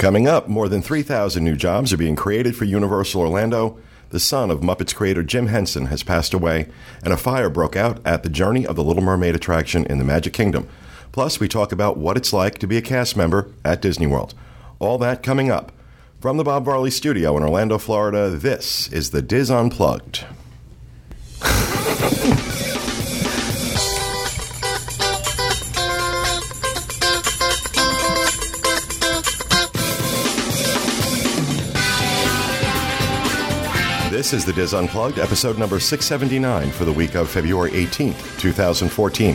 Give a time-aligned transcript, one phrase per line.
[0.00, 3.78] Coming up, more than 3,000 new jobs are being created for Universal Orlando.
[4.08, 6.70] The son of Muppets creator Jim Henson has passed away,
[7.04, 10.04] and a fire broke out at the Journey of the Little Mermaid attraction in the
[10.04, 10.66] Magic Kingdom.
[11.12, 14.32] Plus, we talk about what it's like to be a cast member at Disney World.
[14.78, 15.70] All that coming up.
[16.18, 20.24] From the Bob Varley studio in Orlando, Florida, this is the Dis Unplugged.
[34.20, 39.34] This is the Dis Unplugged, episode number 679 for the week of February 18th, 2014.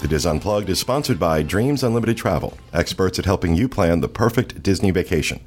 [0.00, 4.08] The Dis Unplugged is sponsored by Dreams Unlimited Travel, experts at helping you plan the
[4.08, 5.40] perfect Disney vacation.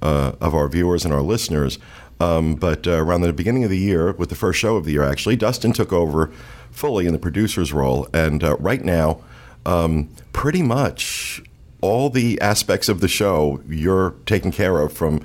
[0.01, 1.79] uh, of our viewers and our listeners.
[2.19, 4.91] Um, but uh, around the beginning of the year, with the first show of the
[4.91, 6.31] year, actually, Dustin took over
[6.71, 9.21] fully in the producer's role, and uh, right now,
[9.65, 11.43] um, pretty much
[11.81, 15.21] all the aspects of the show you're taking care of from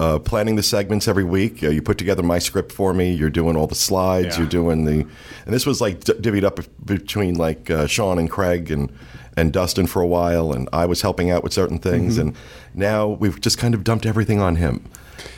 [0.00, 1.62] uh, planning the segments every week.
[1.62, 3.12] Uh, you put together my script for me.
[3.12, 4.34] You're doing all the slides.
[4.34, 4.40] Yeah.
[4.42, 5.06] You're doing the,
[5.44, 8.92] and this was like d- divvied up between like uh, Sean and Craig and
[9.36, 12.36] and Dustin for a while, and I was helping out with certain things, and
[12.72, 14.84] now we've just kind of dumped everything on him,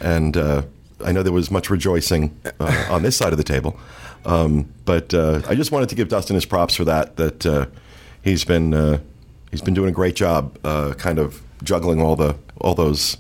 [0.03, 0.63] and uh,
[1.03, 3.79] I know there was much rejoicing uh, on this side of the table,
[4.27, 7.17] um, but uh, I just wanted to give Dustin his props for that.
[7.17, 7.67] That uh,
[8.23, 9.01] he's been uh,
[9.51, 13.17] he's been doing a great job, uh, kind of juggling all the all those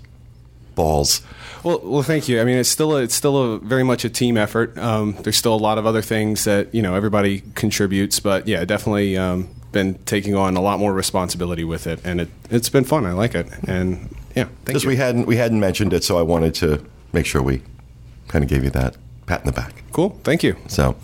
[0.76, 1.22] balls.
[1.64, 2.40] Well, well, thank you.
[2.40, 4.78] I mean, it's still a, it's still a very much a team effort.
[4.78, 8.64] Um, there's still a lot of other things that you know everybody contributes, but yeah,
[8.64, 12.84] definitely um, been taking on a lot more responsibility with it, and it it's been
[12.84, 13.04] fun.
[13.04, 14.90] I like it, and yeah, thank Because you.
[14.90, 17.62] we hadn't we hadn't mentioned it, so I wanted to make sure we
[18.28, 19.82] kind of gave you that pat in the back.
[19.92, 20.20] cool.
[20.22, 20.54] Thank you.
[20.68, 20.94] So,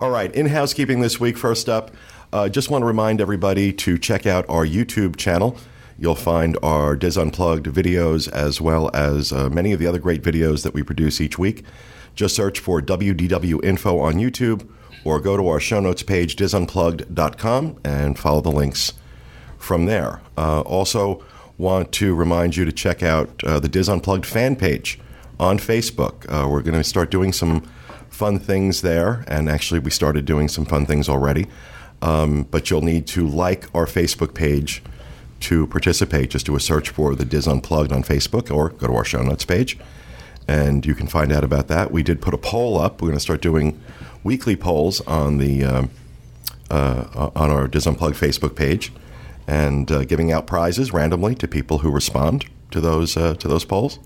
[0.00, 1.92] all right, in housekeeping this week, first up,
[2.32, 5.56] uh, just want to remind everybody to check out our YouTube channel.
[5.98, 10.22] You'll find our Dis Unplugged videos as well as uh, many of the other great
[10.22, 11.64] videos that we produce each week.
[12.14, 14.68] Just search for WDW Info on YouTube
[15.04, 18.92] or go to our show notes page, disunplugged.com, and follow the links
[19.58, 20.20] from there.
[20.36, 21.24] Uh, also,
[21.56, 25.00] want to remind you to check out uh, the Diz Unplugged fan page
[25.40, 26.24] on Facebook.
[26.28, 27.62] Uh, we're going to start doing some
[28.08, 31.46] fun things there, and actually, we started doing some fun things already.
[32.00, 34.82] Um, but you'll need to like our Facebook page
[35.40, 36.30] to participate.
[36.30, 39.22] Just do a search for the Dis Unplugged on Facebook or go to our show
[39.22, 39.78] notes page,
[40.46, 41.90] and you can find out about that.
[41.90, 43.00] We did put a poll up.
[43.00, 43.80] We're going to start doing
[44.24, 45.90] weekly polls on the um,
[46.70, 48.92] uh, on our Dis Unplugged Facebook page,
[49.46, 53.64] and uh, giving out prizes randomly to people who respond to those uh, to those
[53.64, 53.98] polls.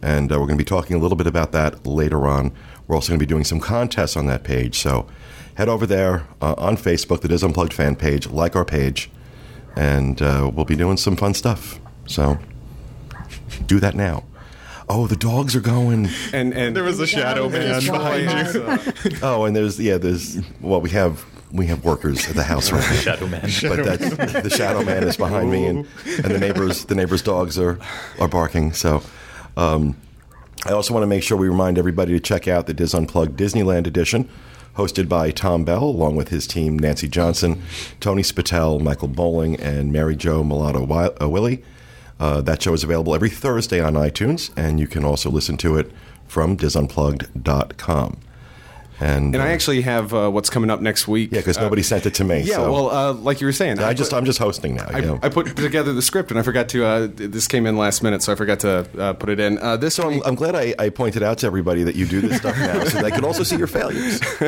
[0.00, 2.52] And uh, we're going to be talking a little bit about that later on.
[2.86, 4.78] We're also going to be doing some contests on that page.
[4.78, 5.08] So
[5.56, 9.10] head over there uh, on Facebook, the Dis Unplugged fan page, like our page,
[9.78, 11.78] and uh, we'll be doing some fun stuff.
[12.06, 12.36] So
[13.66, 14.24] do that now.
[14.88, 16.08] Oh, the dogs are going.
[16.32, 19.18] And and There was a shadow man behind you.
[19.22, 22.80] Oh, and there's yeah, there's well, we have we have workers at the house right
[22.80, 22.96] now.
[22.96, 23.40] Shadow Man.
[23.62, 27.58] but that's, the shadow man is behind me, and, and the neighbors the neighbors' dogs
[27.58, 27.78] are
[28.18, 28.72] are barking.
[28.72, 29.02] So,
[29.56, 29.96] um,
[30.66, 33.38] I also want to make sure we remind everybody to check out the Dis Unplugged
[33.38, 34.28] Disneyland edition,
[34.78, 37.60] hosted by Tom Bell, along with his team Nancy Johnson,
[37.98, 40.86] Tony Spatel, Michael Bowling, and Mary Jo Mulatto
[41.20, 41.64] uh, Willie.
[42.20, 45.76] Uh, that show is available every Thursday on iTunes, and you can also listen to
[45.76, 45.90] it
[46.28, 48.20] from disunplugged.com.
[49.00, 51.30] And, and I uh, actually have uh, what's coming up next week.
[51.32, 52.40] yeah, because Uh, nobody sent it to me.
[52.40, 54.86] yeah, so well, uh, like you were saying, I just put- I'm just hosting now.
[54.88, 55.18] I, know.
[55.22, 56.84] I put together the script and I forgot to.
[56.84, 59.58] Uh, this came in last minute, so I forgot to uh, put it in.
[59.58, 62.20] Uh, this So I'm, I'm glad I, I pointed out to everybody that you do
[62.20, 64.20] this stuff now, so they can also see your failures.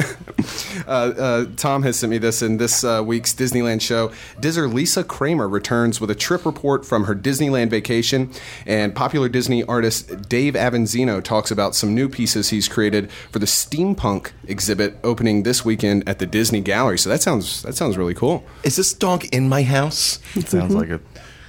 [0.86, 4.12] uh, uh, Tom has sent me this in this uh, week's Disneyland show.
[4.40, 8.30] Dizzer Lisa Kramer returns with a trip report from her Disneyland vacation,
[8.66, 13.46] and popular Disney artist Dave Avanzino talks about some new pieces he's created for the
[13.46, 16.98] steampunk exhibit opening this weekend at the Disney Gallery.
[16.98, 18.44] So that sounds that sounds really cool.
[18.62, 20.18] Is this dog in my house?
[20.34, 21.00] It sounds like it.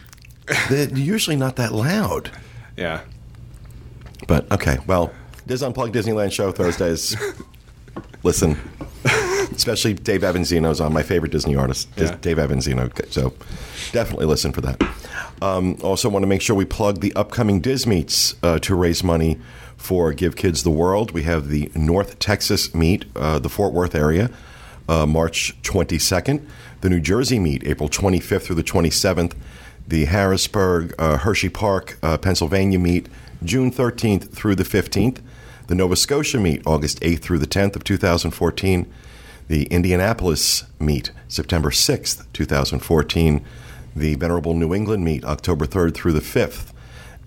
[0.70, 2.32] They're usually not that loud.
[2.78, 3.02] Yeah.
[4.28, 5.12] But okay, well,
[5.48, 7.16] Dis Unplugged Disneyland show Thursdays.
[8.24, 8.58] Listen,
[9.56, 12.16] especially Dave Avanzino's on my favorite Disney artist, Yeah.
[12.22, 13.12] Dave Evanzino.
[13.12, 13.34] So
[13.92, 14.82] definitely listen for that.
[15.42, 19.04] Um, also, want to make sure we plug the upcoming Dis meets uh, to raise
[19.04, 19.40] money
[19.82, 21.12] for Give Kids the World.
[21.12, 24.30] We have the North Texas meet, uh, the Fort Worth area,
[24.88, 26.46] uh, March 22nd.
[26.82, 29.34] The New Jersey meet, April 25th through the 27th.
[29.88, 33.10] The Harrisburg, uh, Hershey Park, uh, Pennsylvania meet,
[33.44, 35.18] June 13th through the 15th.
[35.68, 38.86] The Nova Scotia meet, August 8th through the 10th of 2014.
[39.48, 43.44] The Indianapolis meet, September 6th, 2014.
[43.96, 46.72] The Venerable New England meet, October 3rd through the 5th.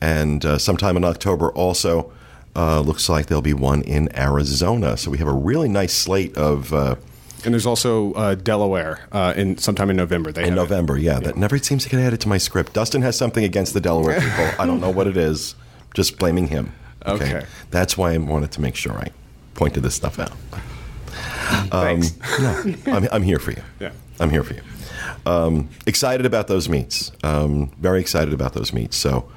[0.01, 2.12] And uh, sometime in October also
[2.56, 4.97] uh, looks like there'll be one in Arizona.
[4.97, 6.73] So we have a really nice slate of.
[6.73, 6.97] Uh,
[7.45, 10.33] And there's also uh, Delaware uh, in sometime in November.
[10.33, 10.55] They in.
[10.55, 12.73] November, yeah, that never seems to get added to my script.
[12.73, 14.49] Dustin has something against the Delaware people.
[14.59, 15.55] I don't know what it is.
[15.95, 16.73] Just blaming him.
[17.06, 17.45] Okay.
[17.71, 19.11] That's why I wanted to make sure I
[19.55, 20.31] pointed this stuff out.
[21.71, 22.17] Thanks.
[22.41, 23.62] No, I'm, I'm here for you.
[23.81, 23.91] Yeah.
[24.21, 24.62] I'm here for you.
[25.27, 27.12] Um, excited about those meets.
[27.23, 28.97] Um, very excited about those meets.
[28.97, 29.29] So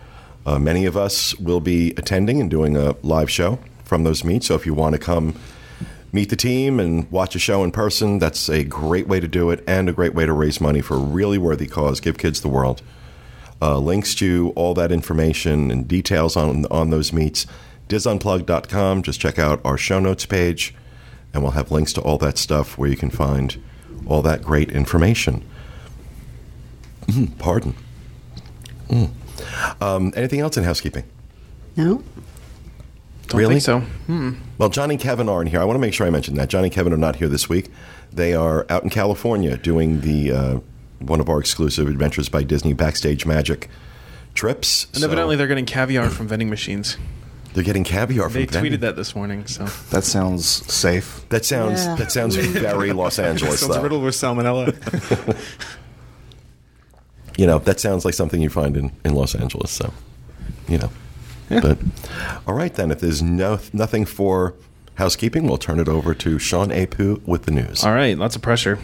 [0.48, 4.48] uh, many of us will be attending and doing a live show from those meets.
[4.48, 5.36] So if you want to come
[6.14, 9.50] meet the team and watch a show in person, that's a great way to do
[9.50, 12.00] it and a great way to raise money for a really worthy cause.
[12.00, 12.82] Give Kids the World.
[13.62, 17.46] Uh, links to all that information and details on on those meets,
[17.90, 19.02] disunplug.com.
[19.02, 20.74] Just check out our show notes page,
[21.34, 23.62] and we'll have links to all that stuff where you can find
[24.06, 25.44] all that great information.
[27.08, 27.76] Mm, pardon.
[28.90, 29.10] Mm.
[29.82, 31.04] Um, anything else in housekeeping?
[31.76, 32.04] No?
[33.28, 33.60] Don't Really?
[33.60, 33.64] think
[34.08, 34.36] so.
[34.58, 35.60] Well, Johnny and Kevin aren't here.
[35.60, 36.50] I want to make sure I mention that.
[36.50, 37.70] Johnny and Kevin are not here this week.
[38.12, 40.60] They are out in California doing the uh,
[41.00, 43.70] one of our exclusive Adventures by Disney Backstage Magic
[44.34, 44.86] trips.
[44.94, 46.98] And So evidently, they're getting caviar from vending machines.
[47.54, 48.74] they're getting caviar from They vending.
[48.74, 49.46] tweeted that this morning.
[49.48, 51.28] So That sounds safe.
[51.30, 51.96] That sounds Yeah.
[51.96, 53.82] that sounds very Los Angeles sounds though.
[53.84, 54.74] riddled with salmonella.
[57.38, 59.72] You know, that sounds like something you find in, in Los Angeles.
[59.72, 59.94] So,
[60.68, 60.90] you know.
[61.50, 61.78] But
[62.46, 64.54] all right then, if there's no nothing for
[64.96, 67.84] housekeeping, we'll turn it over to Sean Apu with the news.
[67.86, 68.80] All right, lots of pressure.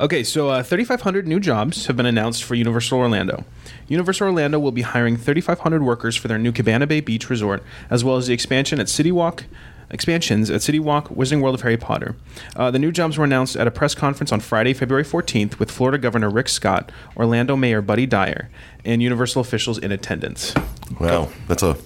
[0.00, 3.44] Okay, so uh, 3,500 new jobs have been announced for Universal Orlando.
[3.88, 8.04] Universal Orlando will be hiring 3,500 workers for their new Cabana Bay Beach resort, as
[8.04, 9.44] well as the expansion at City Walk.
[9.90, 12.14] Expansions at City Walk, Wizarding World of Harry Potter.
[12.54, 15.70] Uh, the new jobs were announced at a press conference on Friday, February 14th, with
[15.70, 18.50] Florida Governor Rick Scott, Orlando Mayor Buddy Dyer,
[18.84, 20.54] and Universal officials in attendance.
[21.00, 21.76] Wow, that's a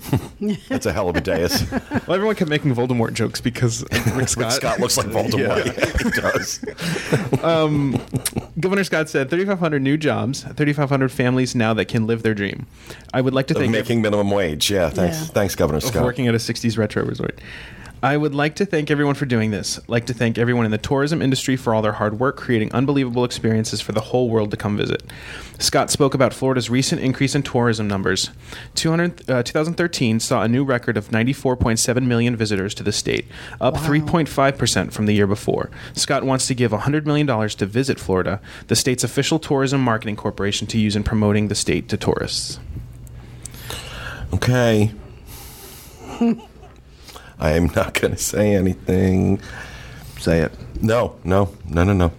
[0.69, 1.69] that's a hell of a dais.
[1.70, 3.82] Well, everyone kept making Voldemort jokes because
[4.14, 4.44] Rick Scott.
[4.44, 5.64] Rick Scott looks like Voldemort.
[6.02, 6.60] he does.
[8.60, 12.66] Governor Scott said 3,500 new jobs, 3,500 families now that can live their dream.
[13.12, 14.70] I would like to Of thank making minimum wage.
[14.70, 15.25] Yeah, thanks, Yeah.
[15.26, 16.04] thanks, Governor of Scott.
[16.04, 17.40] working at a 60s retro resort.
[18.04, 19.78] I would like to thank everyone for doing this.
[19.88, 23.25] like to thank everyone in the tourism industry for all their hard work, creating unbelievable
[23.25, 25.04] experiences for the whole world to come visit.
[25.60, 28.31] Scott spoke about Florida's recent increase in tourism numbers.
[28.75, 33.26] 200, uh, 2013 saw a new record of 94.7 million visitors to the state,
[33.60, 35.70] up 3.5% from the year before.
[35.93, 40.66] Scott wants to give $100 million to Visit Florida, the state's official tourism marketing corporation,
[40.66, 42.59] to use in promoting the state to tourists.
[44.35, 44.90] Okay.
[47.42, 49.40] I am not going to say anything.
[50.18, 50.52] Say it.
[50.80, 52.12] No, no, no, no, no.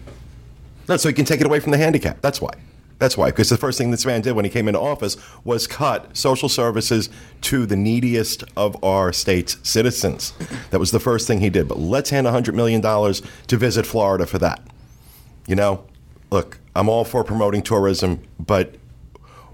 [0.89, 2.21] No, so he can take it away from the handicap.
[2.21, 2.51] That's why.
[2.99, 3.27] That's why.
[3.27, 5.15] Because the first thing this man did when he came into office
[5.45, 7.09] was cut social services
[7.41, 10.33] to the neediest of our state's citizens.
[10.71, 11.69] That was the first thing he did.
[11.69, 14.61] But let's hand $100 million to visit Florida for that.
[15.47, 15.85] You know,
[16.31, 18.75] look, I'm all for promoting tourism, but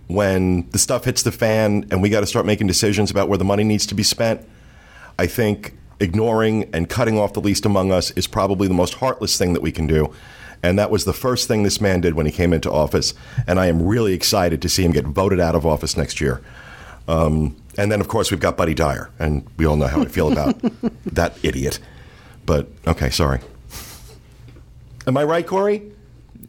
[0.08, 3.38] when the stuff hits the fan and we got to start making decisions about where
[3.38, 4.48] the money needs to be spent,
[5.20, 9.38] I think ignoring and cutting off the least among us is probably the most heartless
[9.38, 10.14] thing that we can do.
[10.64, 13.14] And that was the first thing this man did when he came into office.
[13.46, 16.42] And I am really excited to see him get voted out of office next year.
[17.10, 20.06] Um, and then, of course, we've got Buddy Dyer, and we all know how I
[20.06, 20.58] feel about
[21.08, 21.80] that idiot.
[22.46, 23.42] But okay, sorry.
[25.06, 25.92] Am I right, Corey?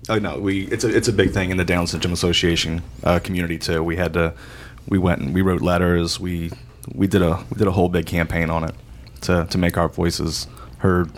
[0.09, 3.19] Oh no, we it's a it's a big thing in the Down Syndrome Association uh,
[3.19, 3.83] community too.
[3.83, 4.35] We had to
[4.89, 6.21] we went and we wrote letters.
[6.21, 6.51] We
[6.95, 8.75] we did a we did a whole big campaign on it
[9.23, 10.47] to to make our voices
[10.79, 11.11] heard.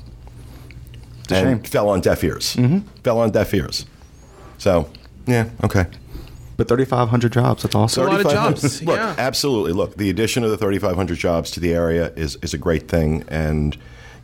[1.23, 1.71] It's a and shame.
[1.71, 2.57] fell on deaf ears.
[2.57, 2.79] Mm-hmm.
[3.03, 3.87] Fell on deaf ears.
[4.59, 4.91] So,
[5.27, 5.87] yeah, okay.
[6.57, 7.63] But thirty five hundred jobs.
[7.63, 8.05] That's awesome.
[8.05, 9.15] a lot of 3,500 jobs, Look, yeah.
[9.19, 9.73] absolutely.
[9.73, 13.25] Look, the addition of the 3,500 jobs to the area is, is a great thing.
[13.29, 13.77] And,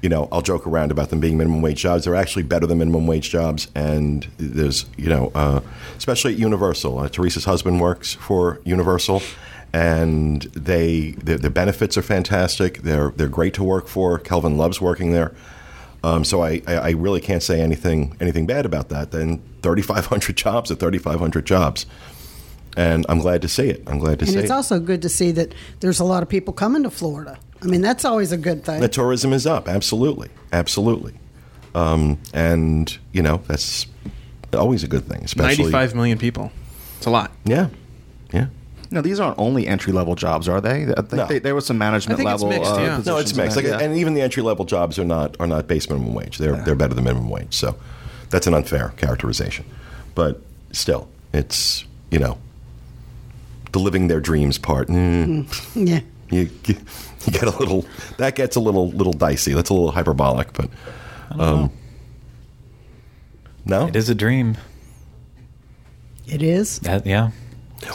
[0.03, 2.05] you know, I'll joke around about them being minimum wage jobs.
[2.05, 3.69] They're actually better than minimum wage jobs.
[3.75, 5.61] And there's, you know, uh,
[5.97, 6.99] especially at Universal.
[6.99, 9.23] Uh, Teresa's husband works for Universal,
[9.73, 12.79] and they their, their benefits are fantastic.
[12.83, 14.19] They're they're great to work for.
[14.19, 15.35] Kelvin loves working there.
[16.05, 19.11] Um, so I, I, I really can't say anything anything bad about that.
[19.11, 21.87] Then 3,500 jobs are 3,500 jobs,
[22.77, 23.83] and I'm glad to see it.
[23.87, 24.55] I'm glad to And see And it's it.
[24.55, 27.37] also good to see that there's a lot of people coming to Florida.
[27.61, 28.81] I mean, that's always a good thing.
[28.81, 29.69] the tourism is up.
[29.69, 31.15] Absolutely, absolutely,
[31.75, 33.87] um, and you know that's
[34.55, 35.25] always a good thing.
[35.25, 36.53] Especially 95 million people.
[36.99, 37.33] It's a lot.
[37.45, 37.69] Yeah,
[38.33, 38.47] yeah.
[38.91, 40.85] No, these aren't only entry level jobs, are they?
[40.85, 41.27] I think No.
[41.27, 42.59] they, there was some management I think it's level.
[42.59, 43.03] mixed, uh, yeah.
[43.05, 43.57] No, it's positions in mixed.
[43.57, 43.79] Like, yeah.
[43.81, 46.39] And even the entry level jobs are not are not base minimum wage.
[46.39, 47.55] They're they're better than minimum wage.
[47.55, 47.77] So
[48.31, 49.65] that's an unfair characterization.
[50.15, 50.41] But
[50.73, 52.39] still, it's you know
[53.73, 54.89] the living their dreams part.
[54.89, 56.01] mm, yeah.
[56.31, 56.75] you, you
[57.33, 57.85] get a little
[58.17, 59.53] that gets a little little dicey.
[59.53, 60.71] That's a little hyperbolic, but
[61.33, 61.71] um,
[63.65, 63.87] no.
[63.87, 64.57] It is a dream.
[66.27, 66.79] It is.
[66.81, 67.31] That, yeah.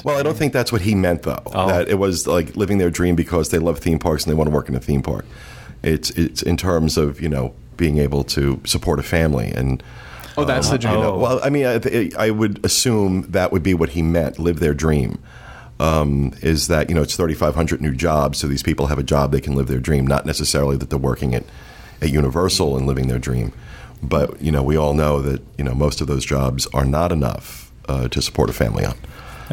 [0.04, 1.42] Well, I don't think that's what he meant, though.
[1.48, 1.68] Oh.
[1.68, 4.50] That it was like living their dream because they love theme parks and they want
[4.50, 5.26] to work in a theme park.
[5.82, 9.84] It's it's in terms of you know being able to support a family and.
[10.36, 10.96] Oh, that's the dream.
[10.96, 14.40] You know, well, I mean, I, I would assume that would be what he meant.
[14.40, 15.22] Live their dream.
[15.80, 19.32] Um, is that you know it's 3,500 new jobs, so these people have a job
[19.32, 20.08] they can live their dream.
[20.08, 21.44] Not necessarily that they're working at
[22.02, 23.54] at Universal and living their dream,
[24.02, 27.12] but you know we all know that you know most of those jobs are not
[27.12, 28.96] enough uh, to support a family on.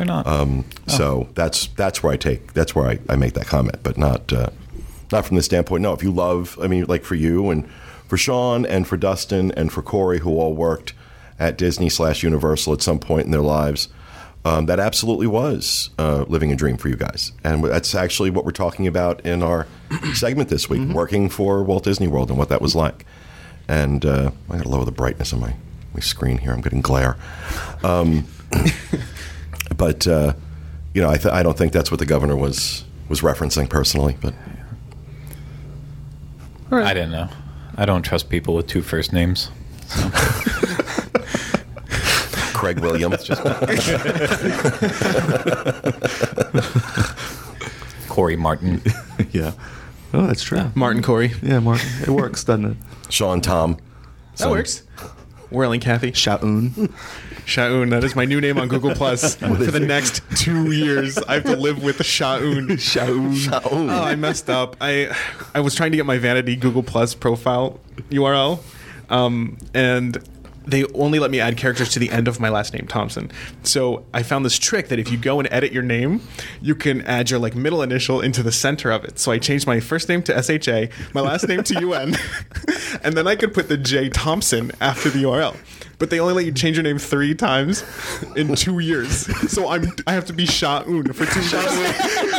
[0.01, 0.27] They're not.
[0.27, 3.99] Um, So that's that's where I take that's where I, I make that comment, but
[3.99, 4.49] not uh,
[5.13, 5.83] not from the standpoint.
[5.83, 7.69] No, if you love, I mean, like for you and
[8.09, 10.95] for Sean and for Dustin and for Corey, who all worked
[11.39, 13.89] at Disney slash Universal at some point in their lives,
[14.47, 18.47] um, that absolutely was uh, living a dream for you guys, and that's actually what
[18.47, 19.67] we're talking about in our
[20.15, 23.05] segment this week, working for Walt Disney World and what that was like.
[23.69, 25.57] And uh, I got to lower the brightness on my
[25.93, 26.53] my screen here.
[26.53, 27.19] I'm getting glare.
[27.85, 28.25] Um,
[29.77, 30.35] but uh,
[30.95, 34.17] you know, I, th- I don't think that's what the governor was was referencing personally.
[34.21, 34.35] But
[36.71, 37.29] I didn't know.
[37.77, 39.51] I don't trust people with two first names.
[42.55, 43.43] Craig Williams, just
[48.09, 48.83] Corey Martin.
[49.31, 49.53] yeah.
[50.13, 50.71] Oh, that's true.
[50.75, 51.33] Martin Corey.
[51.43, 51.81] Yeah, Mark.
[52.03, 52.77] It works, doesn't it?
[53.09, 53.79] Sean Tom.
[54.37, 54.83] That works.
[55.51, 56.13] Werling Kathy.
[56.13, 56.93] Shaun.
[57.51, 57.89] Shaun.
[57.89, 61.19] That is my new name on Google Plus for the next two years.
[61.19, 62.77] I have to live with Shaun.
[62.77, 63.35] Shaun.
[63.65, 64.77] Oh, I messed up.
[64.81, 65.15] I
[65.55, 67.81] I was trying to get my vanity Google Plus profile
[68.11, 68.61] URL,
[69.11, 70.17] um, and
[70.67, 73.31] they only let me add characters to the end of my last name Thompson.
[73.63, 76.21] So I found this trick that if you go and edit your name,
[76.61, 79.19] you can add your like middle initial into the center of it.
[79.19, 82.17] So I changed my first name to SHA, my last name to UN,
[83.03, 85.57] and then I could put the J Thompson after the URL.
[85.99, 87.85] But they only let you change your name three times
[88.35, 89.27] in two years.
[89.53, 92.30] So I'm I have to be Shaun for two years.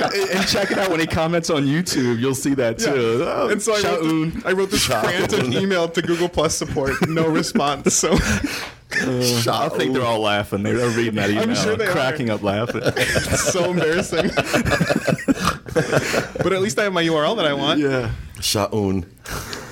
[0.30, 2.18] and check it out when he comments on YouTube.
[2.18, 3.18] You'll see that too.
[3.20, 3.24] Yeah.
[3.26, 4.30] Oh, and so I wrote, Shaun.
[4.30, 7.94] this, I wrote this frantic email to Google Plus support, no response.
[7.94, 8.16] So uh,
[9.50, 10.62] I think they're all laughing.
[10.62, 12.82] They're reading that email, sure they cracking up laughing.
[12.84, 14.30] it's so embarrassing.
[15.74, 17.80] but at least I have my URL that I want.
[17.80, 18.12] yeah.
[18.40, 19.06] Shaun.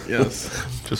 [0.09, 0.50] Yes.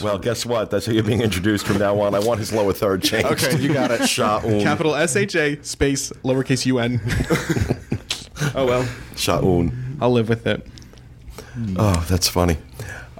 [0.03, 0.71] Well, guess what?
[0.71, 2.15] That's how you're being introduced from now on.
[2.15, 3.27] I want his lower third changed.
[3.27, 4.07] Okay, you got it.
[4.09, 4.61] Shaun.
[4.61, 7.01] Capital S H A space lowercase U N.
[8.55, 9.99] oh well, Shaun.
[10.01, 10.67] I'll live with it.
[11.77, 12.57] Oh, that's funny.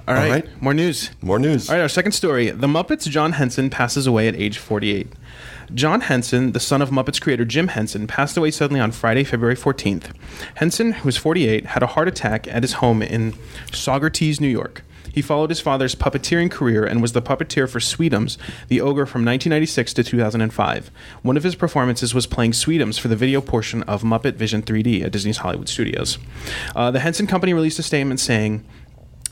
[0.07, 0.61] All right, right.
[0.61, 1.11] more news.
[1.21, 1.69] More news.
[1.69, 2.49] All right, our second story.
[2.49, 5.07] The Muppets' John Henson passes away at age 48.
[5.73, 9.55] John Henson, the son of Muppets creator Jim Henson, passed away suddenly on Friday, February
[9.55, 10.11] 14th.
[10.55, 13.31] Henson, who was 48, had a heart attack at his home in
[13.71, 14.83] Saugerties, New York.
[15.13, 19.23] He followed his father's puppeteering career and was the puppeteer for Sweetums, the ogre from
[19.23, 20.91] 1996 to 2005.
[21.21, 25.03] One of his performances was playing Sweetums for the video portion of Muppet Vision 3D
[25.03, 26.17] at Disney's Hollywood Studios.
[26.75, 28.65] Uh, the Henson Company released a statement saying,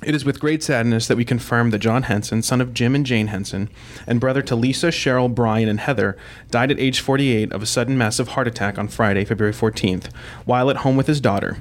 [0.04, 3.06] it is with great sadness that we confirm that John Henson, son of Jim and
[3.06, 3.70] Jane Henson,
[4.08, 6.18] and brother to Lisa, Cheryl, Brian, and Heather,
[6.50, 10.12] died at age 48 of a sudden massive heart attack on Friday, February 14th,
[10.46, 11.58] while at home with his daughter.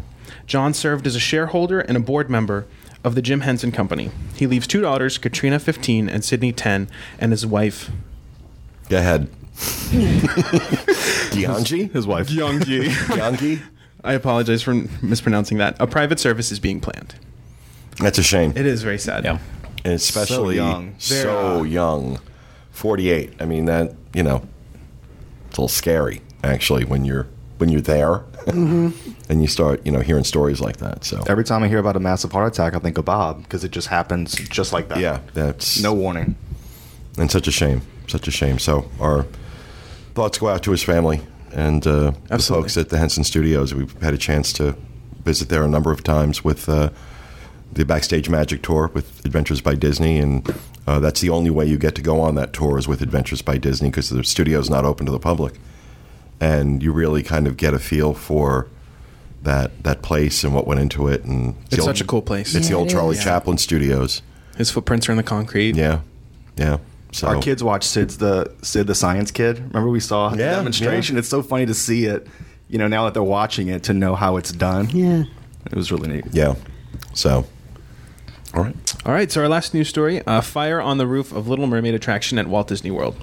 [0.46, 2.66] John served as a shareholder and a board member
[3.04, 4.10] of the Jim Henson Company.
[4.34, 6.88] He leaves two daughters, Katrina, 15, and Sydney, 10,
[7.18, 7.90] and his wife,
[8.88, 9.28] Go ahead.
[11.32, 11.92] Gyanji?
[11.92, 12.28] His wife.
[12.28, 12.88] Youngie.
[13.06, 13.62] Gyangi?
[14.02, 15.76] I apologize for mispronouncing that.
[15.80, 17.14] A private service is being planned.
[17.98, 18.52] That's a shame.
[18.56, 19.24] It is very sad.
[19.24, 19.38] Yeah.
[19.84, 20.94] And especially So young.
[20.98, 22.18] so young.
[22.72, 23.34] 48.
[23.40, 24.36] I mean, that, you know,
[25.48, 27.26] it's a little scary, actually, when you're
[27.60, 29.10] when you're there, Mm-hmm.
[29.28, 31.04] and you start you know hearing stories like that.
[31.04, 33.64] So Every time I hear about a massive heart attack, I think of Bob because
[33.64, 34.98] it just happens just like that.
[34.98, 36.34] yeah, that's No warning.
[37.18, 38.58] and such a shame, such a shame.
[38.58, 39.26] So our
[40.14, 41.20] thoughts go out to his family
[41.52, 43.74] and uh, the folks at the Henson Studios.
[43.74, 44.74] We've had a chance to
[45.24, 46.88] visit there a number of times with uh,
[47.72, 50.48] the Backstage Magic tour with Adventures by Disney, and
[50.86, 53.42] uh, that's the only way you get to go on that tour is with Adventures
[53.42, 55.54] by Disney because the studio's not open to the public,
[56.40, 58.66] and you really kind of get a feel for.
[59.42, 62.20] That, that place and what went into it and the It's old- such a cool
[62.20, 62.54] place.
[62.54, 63.24] It's the old it Charlie is.
[63.24, 64.20] Chaplin Studios.
[64.58, 65.76] His footprints are in the concrete.
[65.76, 66.00] Yeah,
[66.58, 66.76] yeah.
[67.12, 69.58] So Our kids watch Sid's the Sid the Science Kid.
[69.60, 71.16] Remember we saw the Yeah, demonstration.
[71.16, 72.26] It's so funny to see it.
[72.68, 74.90] You know, now that they're watching it, to know how it's done.
[74.90, 75.22] Yeah.
[75.64, 76.26] It was really neat.
[76.32, 76.56] Yeah.
[77.14, 77.46] So,
[78.52, 78.76] all right.
[79.06, 81.94] All right, so our last news story uh, fire on the roof of Little Mermaid
[81.94, 83.16] attraction at Walt Disney World.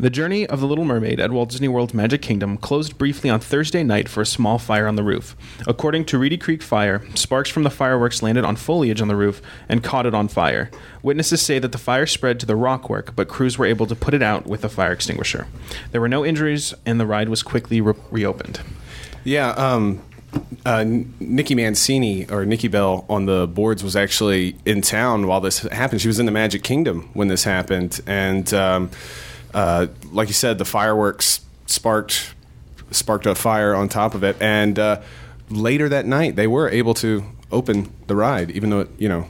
[0.00, 3.40] The journey of the Little Mermaid at Walt Disney World's Magic Kingdom closed briefly on
[3.40, 5.36] Thursday night for a small fire on the roof.
[5.66, 9.42] According to Reedy Creek Fire, sparks from the fireworks landed on foliage on the roof
[9.68, 10.70] and caught it on fire.
[11.02, 14.14] Witnesses say that the fire spread to the rockwork, but crews were able to put
[14.14, 15.48] it out with a fire extinguisher.
[15.90, 18.60] There were no injuries, and the ride was quickly re- reopened.
[19.24, 20.00] Yeah, um,
[20.64, 20.84] uh,
[21.18, 26.00] Nikki Mancini or Nikki Bell on the boards was actually in town while this happened.
[26.00, 28.90] She was in the Magic Kingdom when this happened, and um,
[29.54, 32.34] uh, like you said, the fireworks sparked
[32.90, 34.36] sparked a fire on top of it.
[34.40, 35.00] And uh,
[35.50, 39.26] later that night, they were able to open the ride, even though it, you know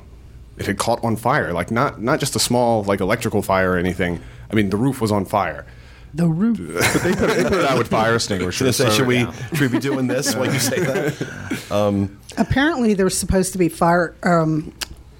[0.57, 1.53] it had caught on fire.
[1.53, 4.21] Like not not just a small like electrical fire or anything.
[4.51, 5.67] I mean, the roof was on fire.
[6.15, 6.59] The roof.
[6.95, 8.55] But they put, they put it out with fire extinguishers.
[8.55, 12.11] Should, say, so- should we should we be doing this when you say that?
[12.37, 14.73] Apparently, there's supposed to be fire um,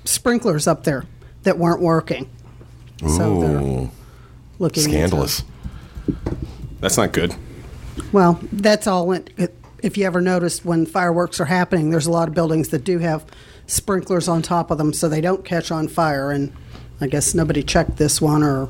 [0.05, 1.05] sprinklers up there
[1.43, 2.29] that weren't working.
[3.01, 3.91] So
[4.59, 5.45] they're Ooh, into scandalous.
[6.81, 7.35] That's not good.
[8.13, 9.11] Well, that's all.
[9.13, 12.69] It, it, if you ever noticed when fireworks are happening, there's a lot of buildings
[12.71, 13.25] that do have
[13.67, 16.31] sprinklers on top of them so they don't catch on fire.
[16.31, 16.53] And
[17.01, 18.69] I guess nobody checked this one or.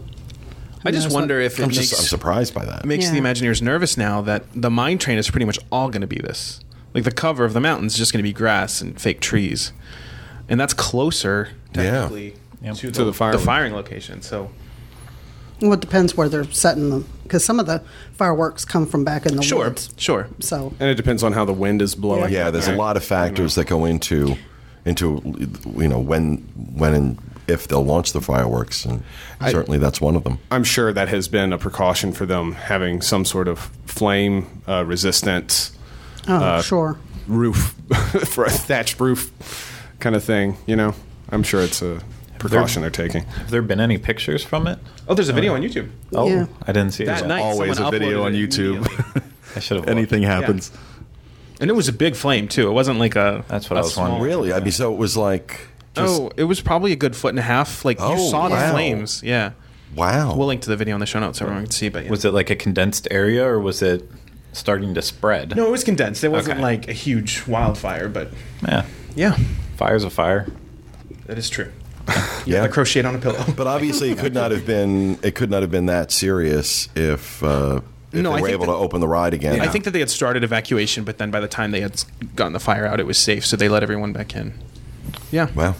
[0.85, 2.81] I just wonder what- if it I'm makes just I'm surprised by that.
[2.85, 6.03] It makes the Imagineers nervous now that the mine train is pretty much all going
[6.03, 6.61] to be this.
[6.94, 9.72] Like the cover of the mountain's is just going to be grass and fake trees,
[10.48, 12.77] and that's closer technically Yep.
[12.77, 13.38] to, To the firing.
[13.40, 14.22] firing location.
[14.22, 14.51] So
[15.61, 17.83] Well, it depends where they're setting them because some of the
[18.14, 19.92] fireworks come from back in the sure, woods.
[19.97, 20.29] sure.
[20.40, 22.33] So And it depends on how the wind is blowing.
[22.33, 24.37] Yeah, there's a lot of factors that go into
[24.85, 25.21] into
[25.77, 26.37] you know when
[26.75, 27.18] when and
[27.49, 29.03] if they'll launch the fireworks, and
[29.49, 30.38] certainly that's one of them.
[30.51, 34.85] I'm sure that has been a precaution for them having some sort of flame uh,
[34.87, 35.71] resistant
[36.29, 36.99] oh, Uh, sure.
[37.27, 37.75] roof
[38.29, 39.33] for a thatched roof
[39.99, 40.57] kind of thing.
[40.66, 40.94] You know,
[41.31, 42.01] I'm sure it's a
[42.38, 43.24] precaution they're taking.
[43.24, 44.79] Have there been any pictures from it?
[45.09, 45.90] Oh, there's a video on YouTube.
[46.12, 46.46] Oh, Yeah.
[46.62, 47.27] I didn't see That it.
[47.29, 48.87] night, always a video on YouTube.
[49.57, 49.88] I should have.
[49.88, 50.31] Anything looked.
[50.33, 50.70] happens.
[51.61, 52.68] and it was a big flame too.
[52.68, 53.44] It wasn't like a.
[53.48, 54.22] That's what a I was small- wondering.
[54.31, 55.61] Really, I mean, so it was like,
[55.94, 57.85] just, Oh, it was probably a good foot and a half.
[57.85, 59.22] Like Oh, you saw the flames.
[59.22, 59.53] Yeah.
[59.96, 60.35] wow.
[60.37, 61.88] We'll link to the video in the show notes so everyone can see.
[61.88, 62.11] But yeah.
[62.11, 64.09] Was it like a condensed area, or was it
[64.53, 65.57] starting to spread?
[65.57, 66.22] no, it was condensed.
[66.24, 66.62] It wasn't Okay.
[66.62, 68.31] like a huge wildfire, but
[68.62, 68.85] Yeah,
[69.16, 69.37] yeah,
[69.77, 70.46] fire's a fire.
[71.27, 71.70] that is true.
[72.47, 73.44] Yeah, I crocheted on a pillow.
[73.57, 77.42] but obviously it could not have been it could not have been that serious if
[77.42, 77.81] uh,
[78.12, 79.61] if No, they I were able that- to open the ride again.
[79.61, 82.03] I think that they had started evacuation, but then by the time they had
[82.37, 84.55] gotten the fire out, it was safe, so they let everyone back in.
[85.31, 85.49] Yeah.
[85.55, 85.77] Well,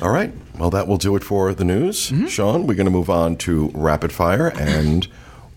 [0.00, 0.32] all right.
[0.58, 2.10] Well, that will do it for the news.
[2.10, 2.26] Mm-hmm.
[2.26, 5.06] Sean, we're going to move on to rapid fire, and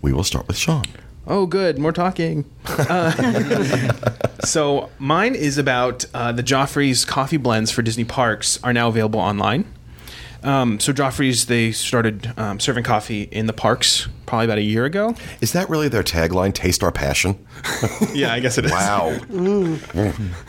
[0.00, 0.84] we will start with Sean.
[1.26, 1.78] Oh, good.
[1.78, 2.44] More talking.
[2.66, 3.10] Uh,
[4.44, 9.20] so mine is about uh, the Joffrey's coffee blends for Disney parks are now available
[9.20, 9.64] online.
[10.42, 14.84] Um, so Joffrey's they started um, serving coffee in the parks probably about a year
[14.84, 15.14] ago.
[15.40, 16.54] Is that really their tagline?
[16.54, 17.44] Taste our passion.
[18.14, 18.70] Yeah, I guess it is.
[18.70, 19.18] Wow.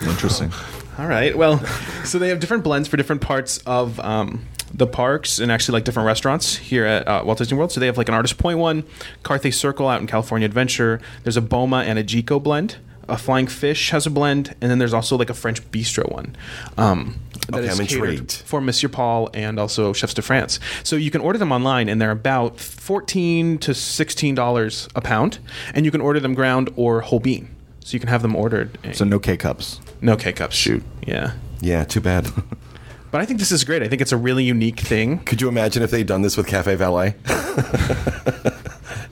[0.00, 0.52] Interesting.
[0.98, 1.36] All right.
[1.36, 1.58] Well,
[2.04, 5.84] so they have different blends for different parts of um, the parks and actually like
[5.84, 7.72] different restaurants here at uh, Walt Disney World.
[7.72, 8.84] So they have like an Artist Point one,
[9.24, 11.00] Carthay Circle out in California Adventure.
[11.22, 12.76] There's a Boma and a Jiko blend.
[13.10, 16.36] A Flying Fish has a blend, and then there's also like a French Bistro one.
[16.76, 18.32] Um, that Okay, is I'm catered intrigued.
[18.32, 20.60] for Monsieur Paul and also Chefs de France.
[20.84, 25.38] So you can order them online, and they're about fourteen to sixteen dollars a pound,
[25.72, 27.48] and you can order them ground or whole bean.
[27.80, 28.76] So you can have them ordered.
[28.92, 29.80] So no K cups.
[30.02, 30.54] No K cups.
[30.54, 30.82] Shoot.
[31.06, 31.32] Yeah.
[31.62, 32.30] Yeah, too bad.
[33.10, 33.82] But I think this is great.
[33.82, 35.20] I think it's a really unique thing.
[35.20, 37.14] Could you imagine if they'd done this with Cafe Valet?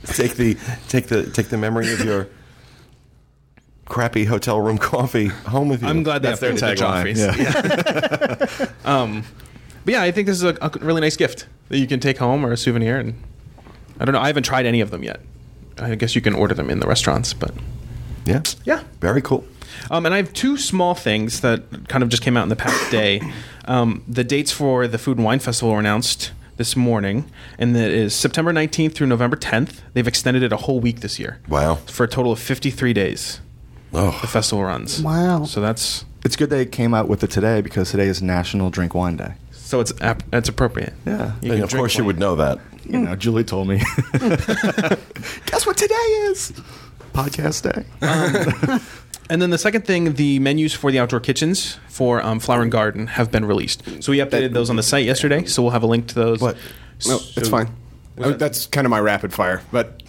[0.04, 0.56] take the
[0.88, 2.28] take the take the memory of your
[3.86, 5.88] crappy hotel room coffee home with you.
[5.88, 8.72] I'm glad they That's their updated the tagline.
[8.84, 9.24] Um,
[9.84, 12.18] but yeah, I think this is a, a really nice gift that you can take
[12.18, 12.98] home or a souvenir.
[12.98, 13.14] And
[13.98, 14.20] I don't know.
[14.20, 15.20] I haven't tried any of them yet.
[15.78, 17.52] I guess you can order them in the restaurants, but
[18.24, 18.42] Yeah.
[18.64, 18.82] Yeah.
[19.00, 19.44] Very cool.
[19.90, 22.56] Um, and I have two small things that kind of just came out in the
[22.56, 23.20] past day.
[23.66, 27.90] Um, the dates for the Food and Wine Festival were announced this morning, and that
[27.90, 29.80] is September 19th through November 10th.
[29.92, 31.40] They've extended it a whole week this year.
[31.48, 31.74] Wow.
[31.86, 33.40] For a total of 53 days,
[33.92, 35.00] Oh, the festival runs.
[35.02, 35.44] Wow.
[35.44, 38.94] So that's It's good they came out with it today because today is National Drink
[38.94, 39.34] Wine Day.
[39.52, 40.92] so it's ap- it's appropriate.
[41.06, 41.32] Yeah.
[41.40, 42.06] You and of drink course you wine.
[42.08, 42.58] would know that.
[42.84, 43.78] You know, Julie told me.
[45.46, 45.94] Guess what today
[46.30, 46.52] is?
[47.12, 47.84] Podcast day.
[49.28, 52.70] And then the second thing, the menus for the outdoor kitchens for um, Flower and
[52.70, 53.82] Garden have been released.
[54.02, 55.44] So we updated those on the site yesterday.
[55.46, 56.40] So we'll have a link to those.
[56.40, 56.56] What?
[57.06, 57.68] No, it's fine.
[58.18, 60.02] Oh, that's kind of my rapid fire, but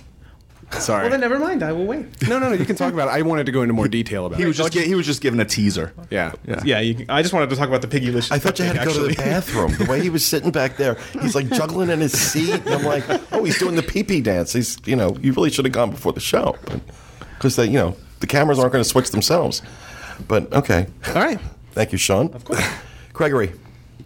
[0.71, 1.03] sorry.
[1.03, 1.61] Well, then never mind.
[1.63, 2.05] I will wait.
[2.29, 2.55] no, no, no.
[2.55, 3.11] You can talk about it.
[3.11, 4.47] I wanted to go into more detail about He it.
[4.47, 5.93] was just he was just giving a teaser.
[6.09, 6.31] yeah.
[6.45, 6.61] Yeah.
[6.63, 8.31] Yeah, you, I just wanted to talk about the piggy licious.
[8.31, 9.75] I thought you had to go to the bathroom.
[9.77, 12.53] The way he was sitting back there, he's like juggling in his seat.
[12.65, 13.03] And I'm like,
[13.33, 14.53] oh, he's doing the pee pee dance.
[14.53, 16.55] He's, you know, you really should have gone before the show.
[17.37, 19.61] Because they, you know, the cameras aren't going to switch themselves.
[20.27, 20.87] But okay.
[21.07, 21.39] All right.
[21.71, 22.33] Thank you, Sean.
[22.33, 22.63] Of course.
[23.13, 23.53] Gregory.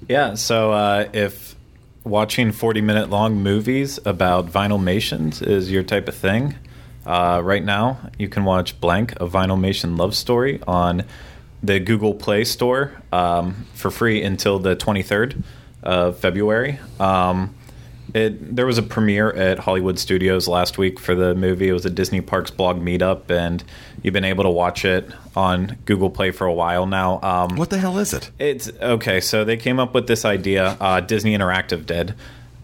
[0.07, 1.55] Yeah, so uh, if
[2.03, 6.55] watching 40 minute long movies about Vinylmations is your type of thing,
[7.05, 11.03] uh, right now you can watch Blank, a Vinylmation love story, on
[11.63, 15.43] the Google Play Store um, for free until the 23rd
[15.83, 16.79] of February.
[16.99, 17.55] Um,
[18.13, 21.69] it, there was a premiere at Hollywood Studios last week for the movie.
[21.69, 23.63] It was a Disney Parks blog meetup, and
[24.03, 27.19] you've been able to watch it on Google Play for a while now.
[27.21, 28.29] Um, What the hell is it?
[28.39, 29.19] it's okay.
[29.21, 30.77] So they came up with this idea.
[30.79, 32.15] Uh, Disney Interactive did,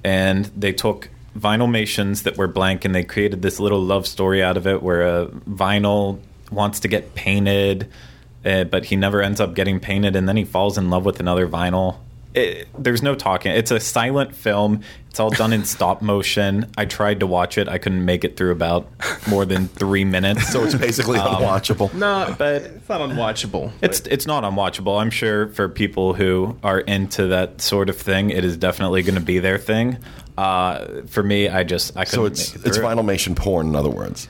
[0.04, 4.58] and they took vinylmations that were blank and they created this little love story out
[4.58, 6.20] of it, where a vinyl
[6.52, 7.88] wants to get painted,
[8.46, 11.20] uh, but he never ends up getting painted, and then he falls in love with
[11.20, 11.98] another vinyl.
[12.34, 13.52] It, there's no talking.
[13.52, 14.82] It's a silent film.
[15.10, 16.70] It's all done in stop motion.
[16.78, 17.68] I tried to watch it.
[17.68, 18.88] I couldn't make it through about
[19.28, 20.48] more than three minutes.
[20.58, 21.94] So it's basically unwatchable.
[21.94, 23.72] No, but it's not unwatchable.
[23.82, 25.00] it's it's not unwatchable.
[25.00, 29.16] I'm sure for people who are into that sort of thing, it is definitely going
[29.16, 29.98] to be their thing.
[30.38, 32.10] Uh, for me, I just I couldn't.
[32.10, 32.86] So it's make it it's through.
[32.88, 34.28] Vinylmation porn, in other words.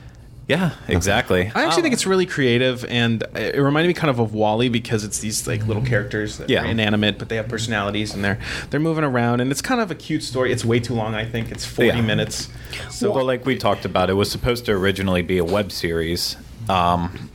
[0.47, 1.51] Yeah, exactly.
[1.53, 5.03] I actually think it's really creative, and it reminded me kind of of WALL-E because
[5.03, 6.63] it's these like little characters that Yeah.
[6.63, 9.91] are inanimate, but they have personalities, and they're they're moving around, and it's kind of
[9.91, 10.53] a cute story.
[10.53, 11.51] It's way too long, I think.
[11.51, 12.01] It's forty Yeah.
[12.01, 12.47] minutes.
[12.89, 16.37] So, well, like we talked about, it was supposed to originally be a web series,
[16.69, 17.29] um,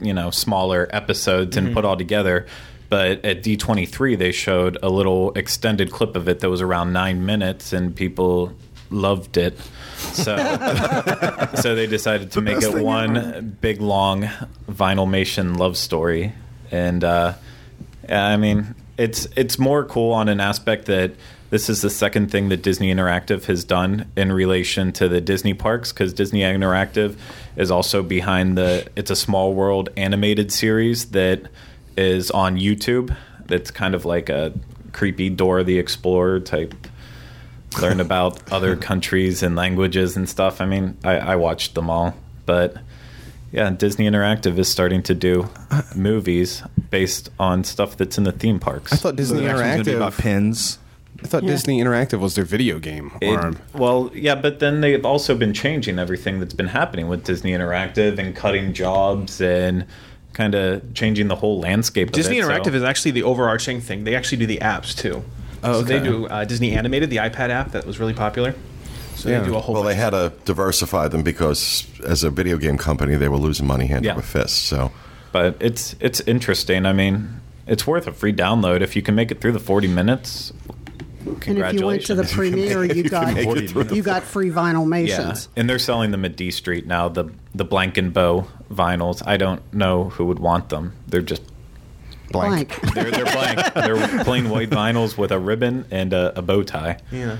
[0.00, 2.46] you know, smaller episodes and put all together.
[2.90, 7.24] But at D23, they showed a little extended clip of it that was around nine
[7.24, 8.52] minutes, and people
[8.90, 9.58] loved it.
[9.98, 10.36] So,
[11.54, 14.22] so they decided to make it one big long
[14.70, 16.32] vinylmation love story,
[16.70, 17.34] and uh,
[18.08, 21.12] I mean, it's it's more cool on an aspect that
[21.50, 25.54] this is the second thing that Disney Interactive has done in relation to the Disney
[25.54, 27.16] parks because Disney Interactive
[27.56, 31.42] is also behind the It's a Small World animated series that
[31.96, 33.16] is on YouTube.
[33.46, 34.52] That's kind of like a
[34.92, 36.74] creepy Dora the Explorer type.
[37.80, 40.60] Learn about other countries and languages and stuff.
[40.60, 42.14] I mean, I, I watched them all,
[42.46, 42.76] but
[43.52, 45.48] yeah, Disney Interactive is starting to do
[45.94, 48.92] movies based on stuff that's in the theme parks.
[48.92, 49.96] I thought Disney the next one's gonna be Interactive.
[49.96, 50.78] about pins.
[51.22, 51.50] I thought Yeah.
[51.50, 53.58] Disney Interactive was their video game It- arm.
[53.74, 58.18] well, yeah, but then they've also been changing everything that's been happening with Disney Interactive
[58.18, 59.84] and cutting jobs and
[60.32, 62.12] kind of changing the whole landscape.
[62.12, 64.04] Disney of it, Interactive so- is actually the overarching thing.
[64.04, 65.24] They actually do the apps too.
[65.64, 68.54] Oh, So they do uh, Disney Animated, the iPad app that was really popular.
[69.16, 69.40] So Yeah.
[69.40, 69.74] they do a whole.
[69.74, 73.66] Well, they had to diversify them because as a video game company, they were losing
[73.66, 74.12] money hand Yeah.
[74.12, 74.64] over fist.
[74.64, 74.92] So
[75.32, 76.86] but it's it's interesting.
[76.86, 79.88] I mean, it's worth a free download if you can make it through the forty
[79.88, 80.52] minutes.
[81.46, 84.22] And if you went to the premiere, you got make it through the- you got
[84.22, 85.48] free Yeah, vinylmations.
[85.56, 87.08] and they're selling them at D Street now.
[87.08, 89.20] The the blank and bow vinyls.
[89.26, 90.92] I don't know who would want them.
[91.08, 91.42] They're just
[92.30, 92.80] Blank.
[92.94, 93.74] they're they're blank.
[93.74, 96.98] they're plain white vinyls with a ribbon and a, a bow tie.
[97.10, 97.38] Yeah.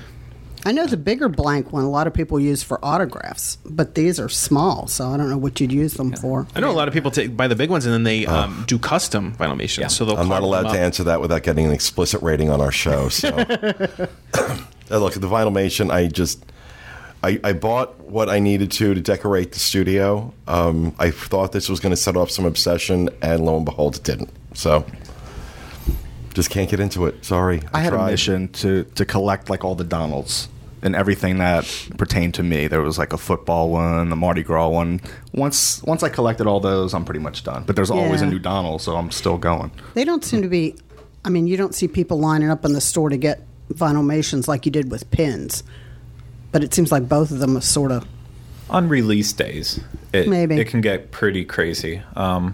[0.65, 4.19] I know the bigger blank one a lot of people use for autographs, but these
[4.19, 6.47] are small, so I don't know what you'd use them for.
[6.53, 8.65] I know a lot of people take buy the big ones and then they um,
[8.67, 9.79] do custom Vinylmation.
[9.79, 9.87] Yeah.
[9.87, 12.71] So they'll I'm not allowed to answer that without getting an explicit rating on our
[12.71, 13.07] show.
[13.09, 13.29] So,
[14.91, 16.43] Uh, look, the Vinylmation, I just.
[17.23, 20.33] I, I bought what I needed to to decorate the studio.
[20.47, 23.97] Um, I thought this was going to set off some obsession, and lo and behold,
[23.97, 24.29] it didn't.
[24.53, 24.85] So,
[26.33, 27.25] just can't get into it.
[27.25, 27.61] Sorry.
[27.73, 30.47] I had a mission to to collect like all the Donalds
[30.81, 31.65] and everything that
[31.97, 32.67] pertained to me.
[32.67, 35.01] There was like a football one, a Mardi Gras one.
[35.33, 37.63] Once once I collected all those, I'm pretty much done.
[37.63, 39.71] But there's always a new Donald, so I'm still going.
[39.93, 40.75] They don't seem to be.
[41.25, 43.41] I mean, you don't see people lining up in the store to get
[43.73, 45.63] vinylmations like you did with pins,
[46.51, 48.05] but it seems like both of them are sort of
[48.69, 49.79] on release days,
[50.13, 50.59] it, Maybe.
[50.59, 52.01] it can get pretty crazy.
[52.15, 52.53] Um,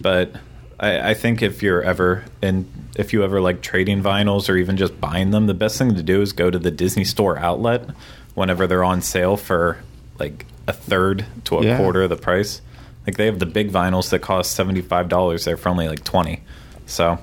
[0.00, 0.34] but
[0.80, 4.76] I, I think if you're ever in, if you ever like trading vinyls or even
[4.76, 7.88] just buying them, the best thing to do is go to the Disney Store outlet
[8.34, 9.78] whenever they're on sale for
[10.18, 11.76] like a third to a Yeah.
[11.76, 12.60] quarter of the price.
[13.06, 16.02] Like they have the big vinyls that cost seventy five dollars there for only like
[16.04, 16.42] twenty.
[16.86, 17.18] So,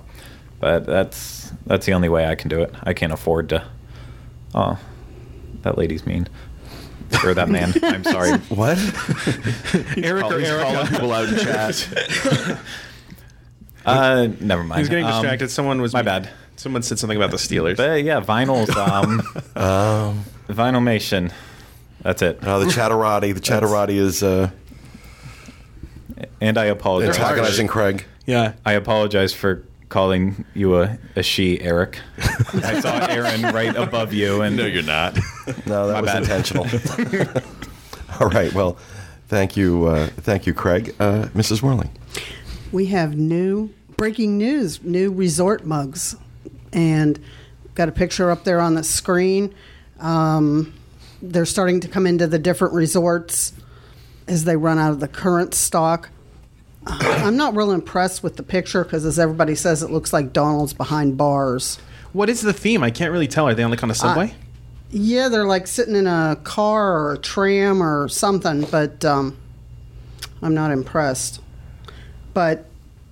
[0.62, 2.74] but that's that's the only way I can do it.
[2.84, 3.66] I can't afford to.
[4.56, 4.80] Oh,
[5.68, 6.28] that lady's mean.
[7.24, 7.74] Or that man.
[7.84, 8.38] I'm sorry.
[8.50, 8.78] What?
[9.98, 12.60] Eric or He's calling people out in chat.
[13.86, 14.80] Uh, never mind.
[14.80, 15.50] He's getting Um, distracted.
[15.50, 16.30] Someone was my bad.
[16.58, 17.78] Someone said something about the Steelers.
[17.78, 18.68] But yeah, vinyls.
[18.76, 21.32] Um, Vinylmation.
[22.02, 22.44] That's it.
[22.46, 23.34] Uh, the Chatterati.
[23.34, 24.50] The Chatterati is uh,
[26.42, 27.16] And I apologize.
[27.18, 28.04] antagonizing Craig.
[28.26, 28.54] yeah.
[28.66, 32.00] I apologize for calling you a, a she, Eric.
[32.54, 35.18] I saw Aaron right above you, and no, you're not.
[35.66, 36.24] No, that My was bad.
[36.24, 36.66] intentional.
[38.20, 38.52] All right.
[38.54, 38.78] Well,
[39.28, 40.94] thank you, uh, thank you, Craig.
[41.00, 41.62] Uh, Mrs.
[41.62, 41.90] Worley.
[42.72, 46.16] We have new breaking news, new resort mugs,
[46.74, 47.18] and
[47.76, 49.54] got a picture up there on the screen.
[50.00, 50.74] Um,
[51.22, 53.54] they're starting to come into the different resorts
[54.28, 56.10] as they run out of the current stock.
[56.90, 60.32] Uh, I'm not real impressed with the picture because, as everybody says, it looks like
[60.32, 61.80] Donald's behind bars.
[62.14, 62.84] What is the theme?
[62.84, 63.48] I can't really tell.
[63.48, 64.34] Are they on like on a subway?
[64.90, 69.38] Yeah, they're like sitting in a car or a tram or something, but um,
[70.42, 71.42] I'm not impressed.
[72.34, 72.66] But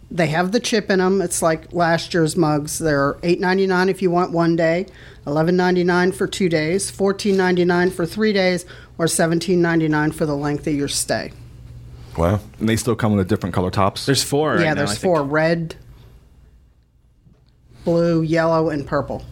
[0.09, 1.21] they have the chip in them.
[1.21, 2.79] It's like last year's mugs.
[2.79, 4.85] They're eight ninety nine if you want one day,
[5.27, 8.65] eleven ninety nine for two days, fourteen ninety nine for three days,
[8.97, 11.33] or seventeen ninety nine for the length of your stay.
[12.17, 12.39] Wow.
[12.60, 14.06] And they still come with different color tops.
[14.06, 14.54] There's four.
[14.54, 15.04] Right yeah, now, there's I think.
[15.04, 15.75] four: red,
[17.84, 19.25] blue, yellow, and purple.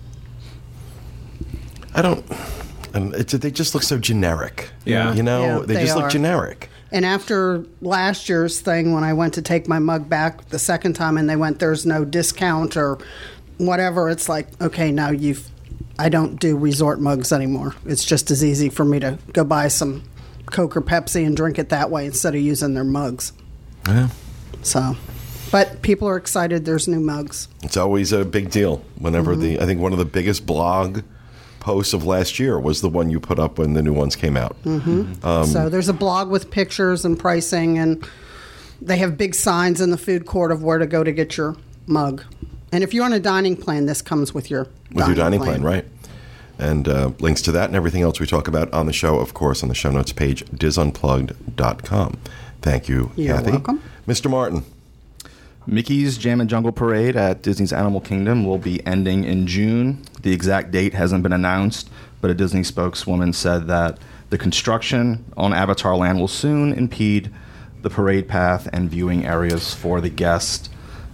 [1.96, 2.26] I don't.
[2.94, 4.70] Um, it's, they just look so generic.
[4.86, 5.14] Yeah.
[5.14, 6.70] You know, Yeah, they, they just look generic.
[6.92, 10.94] And after last year's thing, when I went to take my mug back the second
[10.94, 13.00] time, and they went, "There's no discount or
[13.58, 15.50] whatever," it's like, okay, now you've.
[15.98, 17.76] I don't do resort mugs anymore.
[17.86, 20.04] It's just as easy for me to go buy some
[20.54, 23.34] Coke or Pepsi and drink it that way instead of using their mugs.
[23.86, 24.08] Yeah.
[24.62, 24.96] So,
[25.52, 26.64] but people are excited.
[26.64, 27.50] There's new mugs.
[27.64, 29.42] It's always a big deal whenever Mm-hmm.
[29.42, 29.60] the.
[29.60, 31.02] I think one of the biggest blog
[31.60, 34.36] posts of last year was the one you put up when the new ones came
[34.38, 34.56] out.
[34.64, 35.46] Mm.
[35.46, 38.08] so there's a blog with pictures and pricing, and
[38.82, 41.56] they have big signs in the food court of where to go to get your
[41.88, 42.24] mug.
[42.72, 45.62] And if you're on a dining plan, this comes with your with your dining plan,
[45.62, 45.86] right?
[46.60, 49.34] And uh, links to that and everything else we talk about on the show, of
[49.34, 52.18] course, on the show notes page, disunplugged.com.
[52.62, 53.52] Thank you, You're Kathy.
[53.52, 53.82] welcome.
[54.08, 54.30] Mr.
[54.30, 54.64] Martin.
[55.66, 60.04] Mickey's Jammin' Jungle Parade at Disney's Animal Kingdom will be ending in June.
[60.22, 61.90] The exact date hasn't been announced,
[62.20, 63.98] but a Disney spokeswoman said that
[64.30, 67.32] the construction on Avatar Land will soon impede
[67.82, 70.70] the parade path and viewing areas for the guests.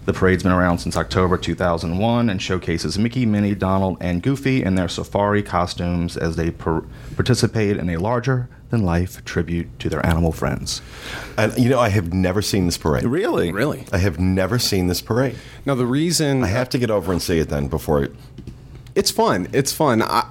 [0.10, 4.74] The parade's been around since October 2001 and showcases Mickey, Minnie, Donald, and Goofy in
[4.74, 6.84] their safari costumes as they par-
[7.15, 10.82] participate in a larger than life tribute to their animal friends.
[11.38, 13.04] And, you know, I have never seen this parade.
[13.04, 13.52] Really?
[13.52, 13.86] Really?
[13.93, 15.36] I have never seen this parade.
[15.63, 18.12] Now the reason I have to get over and see it then before it.
[18.95, 19.48] it's fun.
[19.54, 20.02] It's fun.
[20.02, 20.28] I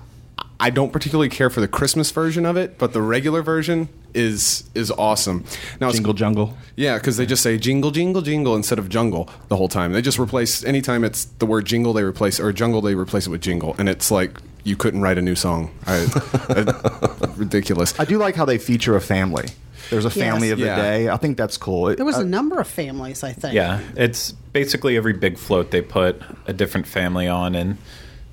[0.61, 4.65] I don't particularly care for the Christmas version of it, but the regular version is
[4.75, 5.45] is awesome.
[5.81, 6.57] Now it's- Jingle Jungle.
[6.75, 9.93] Yeah, because they just say jingle, jingle, jingle instead of jungle the whole time.
[9.93, 13.31] They just replace anytime it's the word jingle, they replace or jungle, they replace it
[13.31, 15.71] with jingle, and it's like you couldn't write a new song.
[15.87, 16.07] I,
[16.49, 17.99] I- ridiculous.
[18.01, 19.47] I do like how they feature a family.
[19.91, 20.53] There's a family Yes.
[20.55, 20.77] of the Yeah.
[20.77, 21.09] day.
[21.09, 21.89] I think that's cool.
[21.89, 23.55] It- There was uh, a number of families, I think.
[23.55, 27.79] Yeah, it's basically every big float they put a different family on, and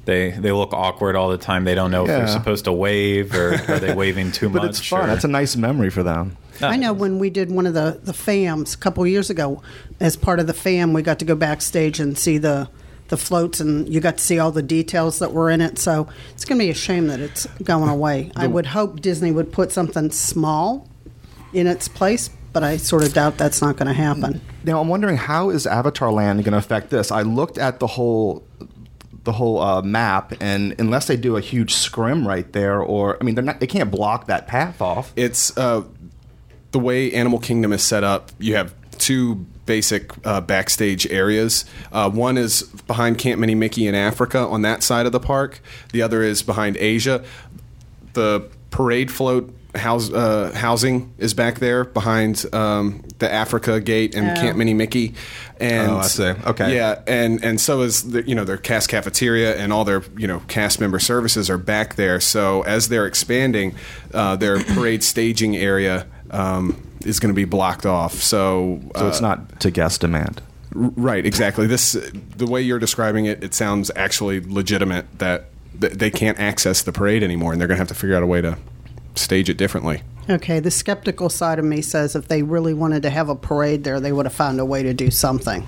[0.05, 1.63] they they look awkward all the time.
[1.65, 4.61] They don't know if they're supposed to wave or are they waving too but much.
[4.63, 5.03] But it's fun.
[5.03, 6.37] or- That's a nice memory for them.
[6.61, 9.61] I know when we did one of the, the FAMs a couple years ago,
[9.99, 12.69] as part of the FAM, we got to go backstage and see the,
[13.09, 15.77] the floats, and you got to see all the details that were in it.
[15.77, 18.31] So it's going to be a shame that it's going away.
[18.37, 20.87] I would hope Disney would put something small
[21.51, 24.39] in its place, but I sort of doubt that's not going to happen.
[24.63, 27.11] Now I'm wondering how is Avatar Land going to affect this?
[27.11, 28.47] I looked at the whole
[29.25, 33.23] the whole uh, map, and unless they do a huge scrim right there, or I
[33.25, 35.11] mean, they're not they can't block that path off.
[35.15, 35.83] It's uh,
[36.71, 38.31] the way Animal Kingdom is set up.
[38.39, 41.65] You have two basic uh, backstage areas.
[41.91, 45.59] Uh, one is behind Camp Minnie-Mickey in Africa on that side of the park.
[45.91, 47.23] The other is behind Asia.
[48.13, 54.37] The parade float house, uh, housing is back there behind um, the Africa Gate and
[54.37, 54.41] Oh.
[54.41, 55.13] Camp Minnie-Mickey.
[55.59, 56.23] And Oh, I see.
[56.23, 56.75] Okay.
[56.75, 60.27] Yeah, and and so is the, you know their cast cafeteria and all their you
[60.27, 62.19] know cast member services are back there.
[62.19, 63.75] So as they're expanding,
[64.13, 68.13] uh, their parade staging area um, is going to be blocked off.
[68.15, 70.41] So So uh, it's not to guest demand.
[70.73, 71.67] Right, exactly.
[71.67, 71.93] This
[72.35, 75.45] the way you're describing it, it sounds actually legitimate that
[75.79, 78.23] th- they can't access the parade anymore, and they're going to have to figure out
[78.23, 78.57] a way to
[79.15, 80.01] stage it differently.
[80.29, 83.83] Okay, the skeptical side of me says if they really wanted to have a parade
[83.83, 85.65] there, they would have found a way to do something.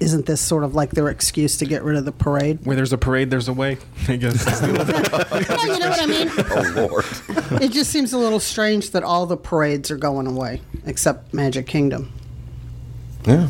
[0.00, 2.64] Isn't this sort of like their excuse to get rid of the parade?
[2.64, 3.78] Where there's a parade, there's a way.
[4.06, 4.46] I guess.
[4.62, 6.28] well, you know what I mean?
[6.50, 7.04] Oh Lord.
[7.62, 11.66] It just seems a little strange that all the parades are going away except Magic
[11.66, 12.12] Kingdom.
[13.26, 13.48] Yeah.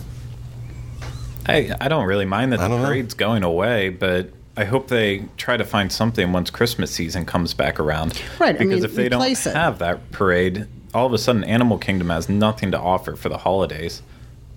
[1.46, 2.86] I, I don't really mind that I the don't know.
[2.86, 7.54] parade's going away, but I hope they try to find something once Christmas season comes
[7.54, 8.20] back around.
[8.40, 9.44] Right, I Because mean, if they don't it.
[9.44, 13.38] have that parade, all of a sudden Animal Kingdom has nothing to offer for the
[13.38, 14.02] holidays.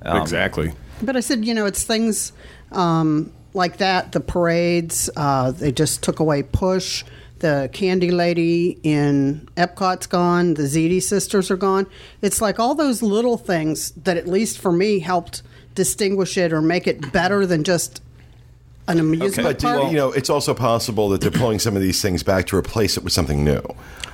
[0.01, 0.73] Um, exactly.
[1.03, 2.33] But I said, you know, it's things
[2.71, 4.11] um, like that.
[4.11, 5.07] The parades.
[5.15, 7.03] Uh, they just took away Push.
[7.37, 10.55] The Candy Lady in Epcot's gone.
[10.55, 11.85] The Ziti sisters are gone.
[12.23, 15.43] It's like all those little things that, at least for me, helped
[15.75, 18.01] distinguish it or make it better than just
[18.87, 19.83] an amusement But park.
[19.83, 22.57] you, you know, it's also possible that they're pulling some of these things back to
[22.57, 23.61] replace it with something new.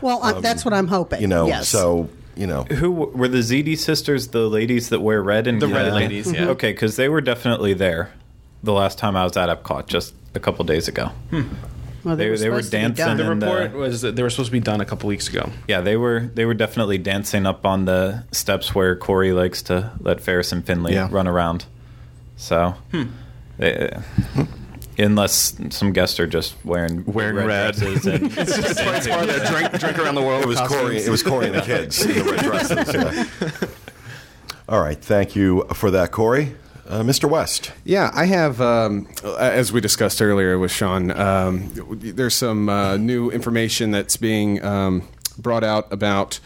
[0.02, 1.22] well, uh, that's what I'm hoping.
[1.22, 1.70] You know, yes.
[1.70, 4.28] so you know, Who were the Ziti sisters?
[4.28, 5.96] The ladies that wear red and The red yellow?
[5.98, 6.46] ladies, yeah.
[6.50, 8.12] Okay, because they were definitely there
[8.62, 11.10] the last time I was at Epcot, just a couple days ago.
[12.04, 13.18] Well, they- they were supposed to be dancing done.
[13.18, 15.28] the And, uh, report was that they were supposed to be done a couple weeks
[15.28, 15.50] ago.
[15.68, 19.92] Yeah, they were they were definitely dancing up on the steps where Corey likes to
[20.00, 21.08] let Ferris and Finley Yeah.
[21.12, 21.66] run around.
[22.36, 22.76] So,
[23.58, 23.96] they-
[25.00, 27.76] unless some guests are just wearing Wearing red.
[27.76, 30.44] dresses and drink, drink around the world.
[30.44, 30.98] it was Corey.
[30.98, 32.94] It was Corey and the kids in the red dresses.
[33.62, 33.68] Yeah.
[34.70, 36.56] All right, thank you for that, Corey.
[36.90, 37.30] Uh, Mr.
[37.30, 37.72] West.
[37.84, 43.30] Yeah, I have, um, as we discussed earlier with Sean, um, there's some uh, new
[43.30, 45.06] information that's being um,
[45.38, 46.40] brought out about,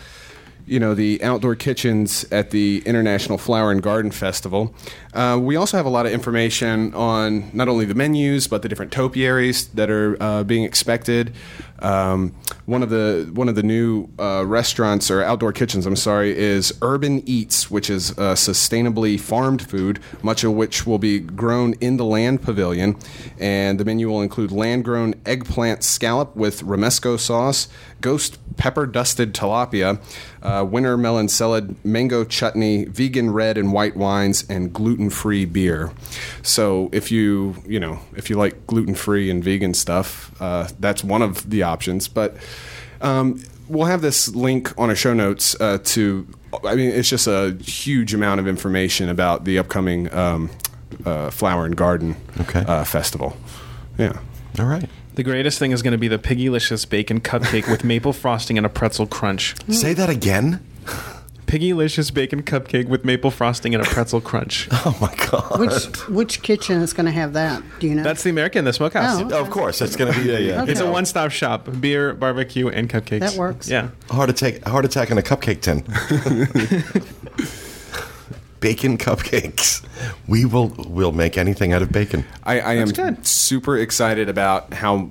[0.71, 4.73] you know, the outdoor kitchens at the International Flower and Garden Festival.
[5.13, 8.69] Uh, we also have a lot of information on not only the menus but the
[8.69, 11.33] different topiaries that are uh, being expected.
[11.81, 12.33] Um,
[12.65, 16.73] one of the one of the new uh, restaurants or outdoor kitchens, I'm sorry, is
[16.81, 21.97] Urban Eats, which is uh, sustainably farmed food, much of which will be grown in
[21.97, 22.95] the land pavilion.
[23.39, 27.67] And the menu will include land-grown eggplant scallop with romesco sauce,
[27.99, 29.99] ghost pepper dusted tilapia,
[30.43, 35.91] uh, winter melon salad, mango chutney, vegan red and white wines, and gluten-free beer.
[36.43, 41.21] So if you you know if you like gluten-free and vegan stuff, uh, that's one
[41.21, 42.07] of the options.
[42.07, 42.35] But
[43.01, 46.27] um, we'll have this link on our show notes uh, to.
[46.65, 50.49] I mean, it's just a huge amount of information about the upcoming um,
[51.05, 52.59] uh, Flower and Garden Okay.
[52.67, 53.37] uh, festival.
[53.97, 54.19] Yeah.
[54.59, 54.89] All right.
[55.15, 58.65] The greatest thing is going to be the Piggylicious bacon cupcake with maple frosting and
[58.65, 59.55] a pretzel crunch.
[59.73, 60.59] Say that again.
[61.51, 64.69] Piggylicious bacon cupcake with maple frosting and a pretzel crunch.
[64.85, 65.59] Oh my God.
[65.59, 67.61] Which which kitchen is going to have that?
[67.79, 68.03] Do you know?
[68.03, 69.21] That's the American, the smokehouse.
[69.21, 69.41] Oh.
[69.41, 70.71] of course, that's going to be a, uh, Okay.
[70.71, 73.19] It's a one-stop shop: beer, barbecue, and cupcakes.
[73.19, 73.69] That works.
[73.69, 73.89] Yeah.
[74.09, 74.63] heart attack.
[74.63, 75.81] Heart attack in a cupcake tin.
[78.61, 79.83] bacon cupcakes.
[80.27, 82.23] We will will make anything out of bacon.
[82.43, 83.27] I, I am good.
[83.27, 85.09] super excited about how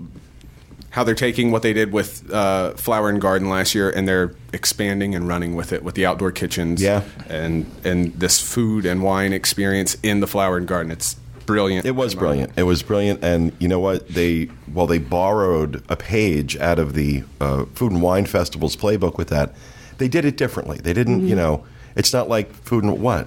[0.91, 4.35] how they're taking what they did with uh, Flower and Garden last year and they're
[4.53, 6.83] expanding and running with it with the outdoor kitchens.
[6.83, 7.05] Yeah.
[7.29, 10.91] and and this food and wine experience in the Flower and Garden.
[10.91, 11.15] It's
[11.47, 11.87] brilliant.
[11.87, 12.53] It was brilliant.
[12.57, 14.09] It was brilliant, and you know what?
[14.09, 19.17] They well, they borrowed a page out of the uh, Food and Wine Festival's playbook
[19.17, 19.55] with that.
[19.99, 20.79] They did it differently.
[20.79, 21.65] They didn't, you know.
[21.97, 23.27] It's not like food and what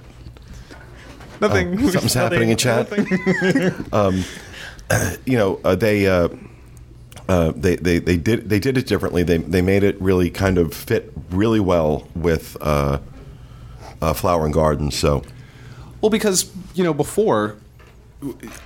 [1.40, 1.78] Nothing.
[1.78, 2.90] Oh, something's happening in chat.
[3.92, 4.24] um,
[5.26, 6.06] you know, uh, they,
[7.28, 9.22] uh, they they they did they did it differently.
[9.22, 12.98] They they made it really kind of fit really well with uh,
[14.02, 14.90] uh, Flower and Garden.
[14.90, 15.22] So
[16.00, 17.56] Well, because you know before,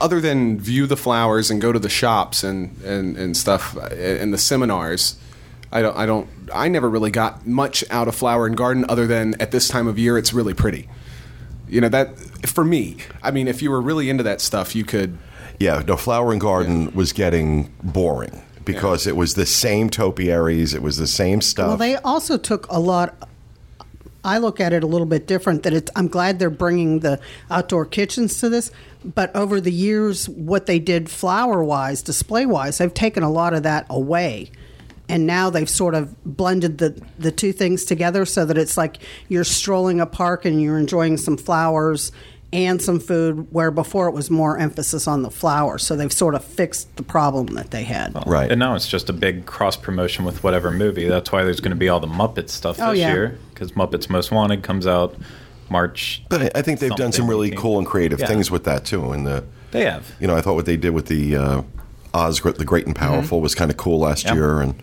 [0.00, 3.94] other than view the flowers and go to the shops and and, and stuff uh,
[3.94, 5.16] and the seminars,
[5.70, 9.06] I don't I don't I never really got much out of Flower and Garden other
[9.06, 10.88] than at this time of year it's really pretty.
[11.68, 12.18] You know that
[12.48, 12.96] for me.
[13.22, 15.16] I mean, if you were really into that stuff, you could.
[15.60, 18.42] yeah, no, Flower and Garden was getting boring
[18.74, 20.74] because it was the same topiaries.
[20.74, 21.68] It was the same stuff.
[21.68, 23.28] Well, they also took a lot.
[24.24, 25.62] I look at it a little bit different.
[25.64, 27.18] That it's, I'm glad they're bringing the
[27.50, 28.70] outdoor kitchens to this,
[29.04, 33.54] but over the years, what they did flower wise, display wise, they've taken a lot
[33.54, 34.50] of that away.
[35.08, 38.98] and now they've sort of blended the the two things together so that it's like
[39.28, 42.12] you're strolling a park and you're enjoying some flowers
[42.52, 45.76] and some food where before it was more emphasis on the flour.
[45.78, 48.50] so they've sort of fixed the problem that they had Right.
[48.50, 51.06] And now it's just a big cross promotion with whatever movie.
[51.08, 53.12] That's why there's going to be all the Muppet stuff Oh, this yeah.
[53.12, 55.14] year because Muppets Most Wanted comes out
[55.68, 56.22] March.
[56.30, 57.58] But I- I think they've done some really 18.
[57.60, 58.26] cool and creative Yeah.
[58.28, 59.12] things with that too.
[59.12, 60.10] And the They have.
[60.18, 61.62] you know, I thought what they did with the uh,
[62.14, 64.34] Oz, the Great and Powerful, was kind of cool last Yep.
[64.34, 64.74] year, and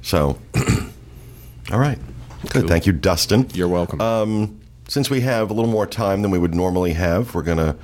[0.00, 0.38] so.
[1.70, 1.98] all right,
[2.50, 2.66] good.
[2.66, 3.48] Thank you, Dustin.
[3.52, 4.00] You're welcome.
[4.00, 7.58] Um, since we have a little more time than we would normally have, we're going
[7.58, 7.76] to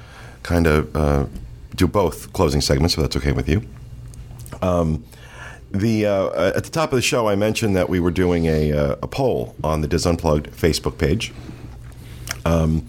[0.42, 1.26] kind of uh,
[1.74, 3.62] do both closing segments, if that's okay with you.
[4.62, 5.04] Um,
[5.70, 8.72] the uh, at the top of the show, I mentioned that we were doing a,
[8.72, 11.32] uh, a poll on the Dis Unplugged Facebook page,
[12.44, 12.86] um,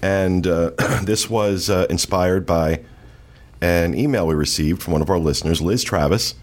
[0.00, 0.70] and uh,
[1.02, 2.80] this was uh, inspired by
[3.60, 6.34] an email we received from one of our listeners, Liz Travis,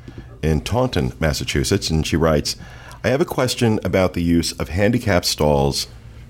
[0.43, 2.57] in Taunton, Massachusetts, and she writes,
[3.03, 5.88] "I have a question about the use of handicap stalls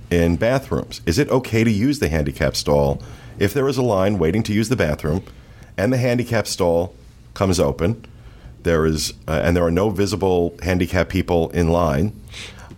[0.09, 1.01] in bathrooms.
[1.05, 3.01] Is it okay to use the handicap stall
[3.37, 5.23] if there is a line waiting to use the bathroom,
[5.77, 6.95] and the handicap stall
[7.33, 8.05] comes open?"
[8.63, 12.13] there is uh, and there are no visible handicapped people in line.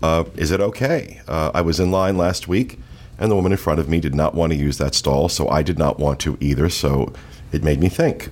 [0.02, 1.22] Uh, is it okay?
[1.28, 2.80] Uh, I was in line last week,
[3.20, 5.48] and the woman in front of me did not want to use that stall, so
[5.50, 6.70] I did not want to either.
[6.70, 7.14] So
[7.52, 8.30] it made me think,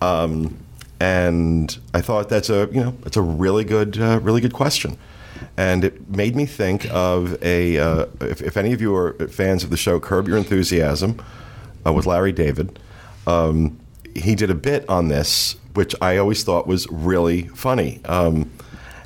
[0.00, 0.56] um,
[1.00, 4.98] and I thought that's a you know it's a really good uh, really good question.
[5.56, 7.78] And it made me think of a.
[7.78, 11.22] Uh, if, if any of you are fans of the show Curb Your Enthusiasm
[11.86, 12.78] uh, with Larry David,
[13.26, 13.78] um,
[14.14, 18.00] he did a bit on this, which I always thought was really funny.
[18.04, 18.50] Um,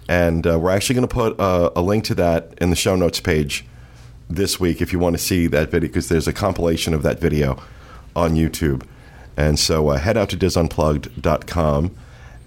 [0.09, 2.97] and uh, we're actually going to put a, a link to that in the show
[2.97, 3.65] notes page
[4.31, 7.21] this week if you want to see that video, because there's a compilation of that
[7.21, 7.63] video
[8.17, 8.87] on YouTube.
[9.37, 11.95] And so uh, head out to disunplugged.com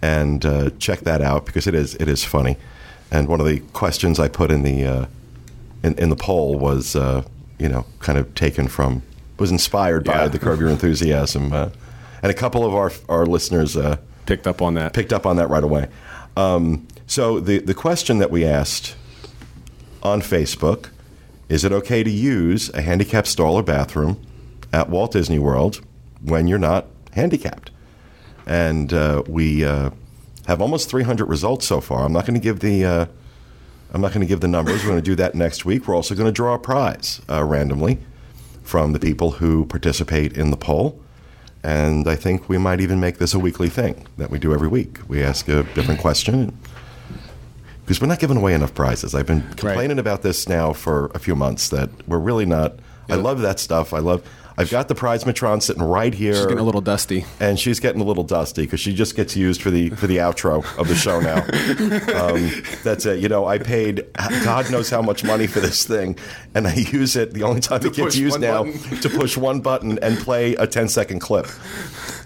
[0.01, 2.57] and uh, check that out because it is it is funny.
[3.11, 5.05] And one of the questions I put in the uh,
[5.83, 7.23] in, in the poll was uh,
[7.59, 9.01] you know kind of taken from
[9.37, 10.27] was inspired by Yeah.
[10.29, 11.69] the Curb Your Enthusiasm, uh,
[12.23, 14.93] and a couple of our our listeners uh, Picked up on that.
[14.93, 15.87] picked up on that right away.
[16.37, 18.95] Um, so the the question that we asked
[20.03, 20.89] on Facebook
[21.49, 24.17] is: It okay to use a handicapped stall or bathroom
[24.71, 25.81] at Walt Disney World
[26.23, 27.71] when you're not handicapped?
[28.45, 29.89] And uh, we uh,
[30.51, 32.03] have almost 300 results so far.
[32.05, 33.05] I'm not going to give the uh,
[33.93, 34.83] I'm not going to give the numbers.
[34.83, 35.87] We're going to do that next week.
[35.87, 37.99] We're also going to draw a prize uh, randomly
[38.63, 41.01] from the people who participate in the poll.
[41.63, 44.67] And I think we might even make this a weekly thing that we do every
[44.67, 44.99] week.
[45.07, 46.57] We ask a different question
[47.83, 49.13] because we're not giving away enough prizes.
[49.13, 52.75] I've been complaining about this now for a few months that we're really not.
[53.09, 53.93] I love that stuff.
[53.93, 54.25] I love.
[54.61, 57.25] I've got the prize matron sitting right here She's getting a little dusty.
[57.39, 60.17] and she's getting a little dusty because she just gets used for the for the
[60.17, 61.37] outro of the show now.
[62.25, 62.51] um,
[62.83, 63.19] that's it.
[63.19, 64.05] You know, I paid
[64.43, 66.17] God knows how much money for this thing,
[66.55, 68.97] and I use it the only time it gets used now button.
[69.01, 71.47] to push one button and play a 10 second clip.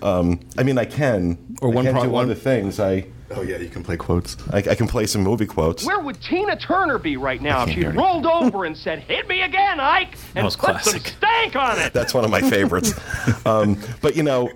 [0.01, 1.37] Um, I mean, I can.
[1.61, 2.79] Or one I can pro- do one- other things.
[2.79, 4.37] I, Oh yeah, you can play quotes.
[4.51, 5.83] I I can play some movie quotes.
[5.83, 9.41] Where would Tina Turner be right now if she rolled over and said, "Hit me
[9.41, 11.07] again, Ike," and put classic.
[11.07, 11.91] some stank on it?
[11.91, 12.93] That's one of my favorites.
[13.45, 14.51] um, but you know,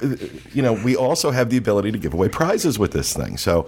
[0.53, 3.37] you know, we also have the ability to give away prizes with this thing.
[3.37, 3.67] So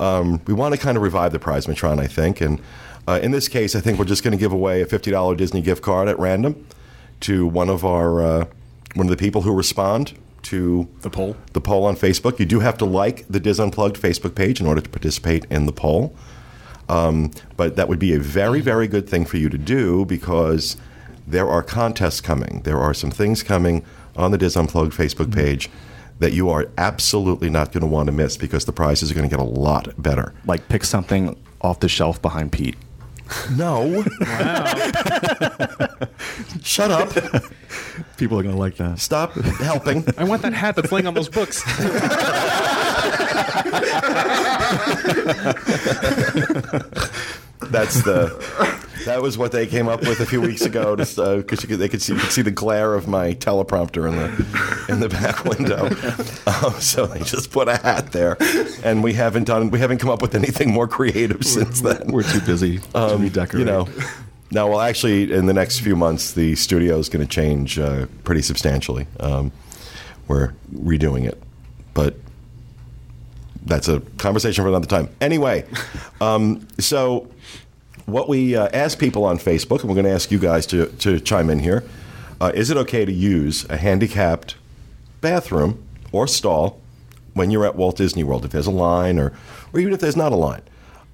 [0.00, 2.40] um, we want to kind of revive the prize matron, I think.
[2.40, 2.62] And
[3.06, 5.34] uh, in this case, I think we're just going to give away a fifty dollar
[5.34, 6.66] Disney gift card at random
[7.20, 8.44] to one of our uh,
[8.94, 10.14] one of the people who respond
[10.48, 11.36] to The poll.
[11.52, 12.38] the poll on Facebook.
[12.38, 15.66] You do have to like the Dis Unplugged Facebook page in order to participate in
[15.66, 16.14] the poll.
[16.88, 20.76] Um, but that would be a very, very good thing for you to do because
[21.26, 22.62] there are contests coming.
[22.64, 23.84] There are some things coming
[24.16, 25.68] on the Dis Unplugged Facebook page
[26.18, 29.28] that you are absolutely not going to want to miss because the prizes are going
[29.28, 30.32] to get a lot better.
[30.46, 32.76] Like pick something off the shelf behind Pete.
[33.56, 34.02] No.
[36.62, 37.10] Shut up.
[38.16, 38.98] People are gonna like that.
[38.98, 40.04] Stop helping.
[40.16, 41.62] I want that hat that's laying on those books.
[47.70, 48.78] That's the.
[49.04, 51.68] That was what they came up with a few weeks ago, because uh 'cause you
[51.68, 55.00] could, they could see, you could see the glare of my teleprompter in the in
[55.00, 55.86] the back window.
[56.46, 58.36] Um, so they just put a hat there,
[58.84, 62.08] and we haven't done we haven't come up with anything more creative since then.
[62.08, 63.54] We're too busy to redecorate.
[63.54, 63.88] Um, You know.
[64.50, 68.06] Now, well, actually, in the next few months, the studio is going to change uh,
[68.24, 69.06] pretty substantially.
[69.20, 69.52] Um,
[70.26, 71.42] we're redoing it,
[71.92, 72.16] but
[73.66, 75.10] that's a conversation for another time.
[75.20, 75.66] Anyway,
[76.20, 77.28] um, so
[78.06, 80.86] what we uh, ask people on Facebook, and we're going to ask you guys to,
[80.86, 81.84] to chime in here:
[82.40, 84.54] uh, is it okay to use a handicapped
[85.20, 86.80] bathroom or stall
[87.34, 88.46] when you're at Walt Disney World?
[88.46, 89.34] If there's a line, or
[89.74, 90.62] or even if there's not a line,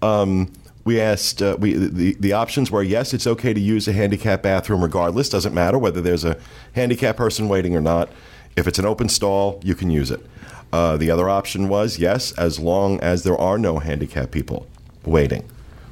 [0.02, 0.52] Um,
[0.84, 4.42] we asked uh, we the the options were yes, it's okay to use a handicap
[4.42, 5.28] bathroom regardless.
[5.28, 6.38] Doesn't matter whether there's a
[6.74, 8.10] handicap person waiting or not.
[8.56, 10.24] If it's an open stall, you can use it.
[10.72, 14.66] Uh, the other option was yes, as long as there are no handicap people
[15.04, 15.44] waiting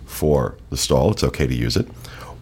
[0.05, 1.89] for the stall, it's okay to use it.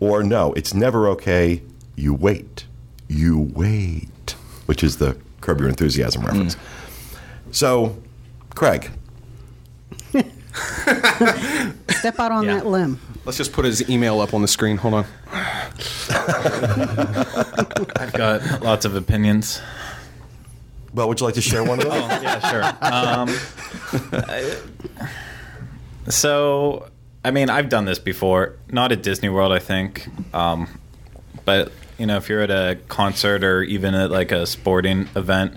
[0.00, 1.62] Or no, it's never okay.
[1.96, 2.64] You wait.
[3.08, 4.34] You wait,
[4.66, 6.56] which is the Curb Your Enthusiasm reference.
[7.50, 8.00] So,
[8.54, 8.90] Craig,
[12.00, 12.54] Step out on Yeah.
[12.56, 12.98] that limb.
[13.24, 14.76] Let's just put his email up on the screen.
[14.78, 15.06] Hold on.
[17.96, 19.60] I've got lots of opinions.
[20.94, 21.94] well, would you like to share one of those?
[22.22, 22.64] yeah, sure.
[22.82, 23.28] Um,
[24.12, 24.56] I-
[26.08, 26.88] so,
[27.24, 30.66] I mean, I've done this before, not at Disney World, I think, um,
[31.44, 35.54] but you know, if you're at a concert or even at like a sporting event,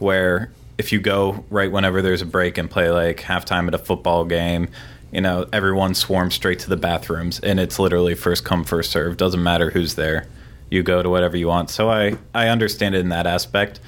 [0.00, 3.78] where if you go right whenever there's a break and play like halftime at a
[3.78, 4.68] football game.
[5.14, 9.16] You know, everyone swarms straight to the bathrooms, and it's literally first come, first serve.
[9.16, 10.26] Doesn't matter who's there.
[10.70, 11.70] You go to whatever you want.
[11.70, 13.78] So I, I understand it in that aspect.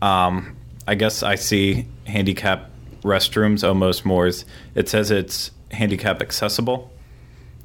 [0.00, 0.54] Um,
[0.86, 2.70] I guess I see handicap
[3.02, 4.44] restrooms almost more as
[4.76, 6.92] it says it's handicap accessible.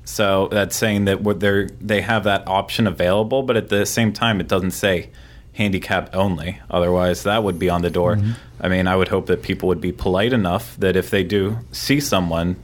[0.04, 4.14] So that's saying that what they're they have that option available, but at the same
[4.14, 5.12] time, it doesn't say
[5.54, 6.60] handicap only.
[6.72, 8.18] Otherwise, that would be on the door.
[8.60, 11.60] I mean, I would hope that people would be polite enough that if they do
[11.72, 12.56] see someone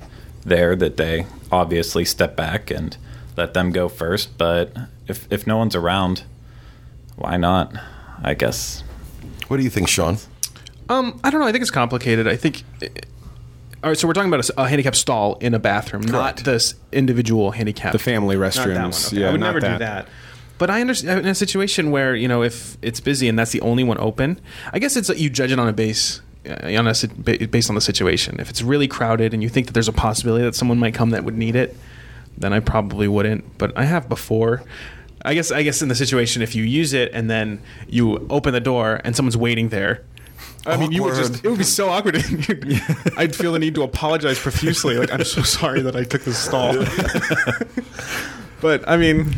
[0.48, 2.98] there, that they obviously step back and
[3.36, 4.38] let them go first.
[4.38, 4.76] But
[5.08, 6.24] if if no one's around,
[7.16, 7.74] why not?
[8.24, 8.84] I guess
[9.48, 10.18] what do you think, Sean?
[10.90, 11.48] Um, I don't know.
[11.48, 12.28] I think it's complicated.
[12.28, 12.64] I think.
[13.84, 16.46] All right, so we're talking about a handicap stall in a bathroom, not Correct.
[16.46, 17.92] this individual handicap.
[17.92, 19.08] The family Not that one, restrooms.
[19.14, 19.22] okay.
[19.22, 19.80] Yeah, I would not never do that.
[19.80, 20.08] that.
[20.58, 23.62] But I understand in a situation where you know if it's busy and that's the
[23.62, 24.42] only one open,
[24.74, 26.94] I guess it's that you judge it on a base Uh, on a
[27.48, 28.40] based on the situation.
[28.40, 31.10] If it's really crowded and you think that there's a possibility that someone might come
[31.10, 31.76] that would need it,
[32.38, 33.58] then I probably wouldn't.
[33.58, 34.64] But I have before.
[35.26, 38.54] I guess I guess in the situation if you use it and then you open
[38.54, 40.04] the door and someone's waiting there.
[40.66, 42.16] I mean, you would just, it would be so awkward.
[43.18, 44.98] I'd feel the need to apologize profusely.
[44.98, 46.74] Like, I'm so sorry that I took this stall.
[48.62, 49.34] but, I mean,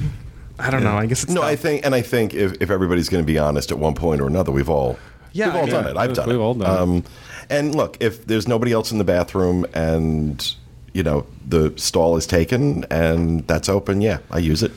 [0.58, 0.98] I don't know.
[0.98, 1.50] I guess it's No, tough.
[1.52, 4.22] I think, and I think if, if everybody's going to be honest at one point
[4.22, 4.98] or another, we've all
[5.32, 5.74] Yeah, we've all yeah.
[5.74, 5.98] done it.
[5.98, 6.42] I've done We've it.
[6.42, 6.80] all done it.
[6.82, 7.04] um,
[7.50, 10.56] And look, if there's nobody else in the bathroom and
[10.94, 14.72] you know the stall is taken and that's open, yeah, I use it.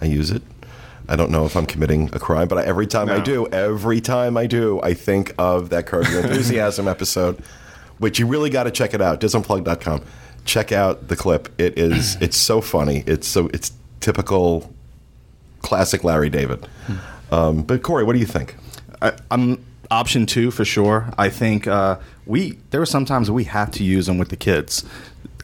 [0.00, 0.42] I use it.
[1.08, 4.00] I don't know if I'm committing a crime, but I, every time I do, every
[4.00, 7.42] time I do, I think of that Curb Your Enthusiasm episode,
[7.98, 9.20] which you really got to check it out.
[9.20, 10.02] Disunplug.com.
[10.44, 11.48] Check out the clip.
[11.58, 12.16] It is.
[12.20, 13.02] It's so funny.
[13.08, 13.48] It's so.
[13.52, 14.72] It's typical
[15.62, 16.66] classic Larry David.
[17.32, 18.54] Um, but Corey, what do you think?
[19.02, 21.12] I, I'm option two for sure.
[21.18, 24.84] I think uh, we there are sometimes we have to use them with the kids.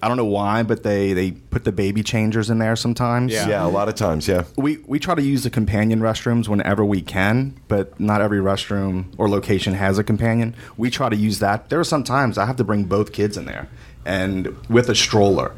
[0.03, 3.33] I don't know why, but they they put the baby changers in there sometimes.
[3.33, 4.29] Yeah, a lot of times.
[4.29, 4.45] Yeah.
[4.57, 9.07] We we try to use the companion restrooms whenever we can, but not every restroom
[9.19, 10.55] or location has a companion.
[10.77, 11.71] We try to use that.
[11.71, 13.69] There are some times I have to bring both kids in there
[14.05, 15.55] and with a stroller.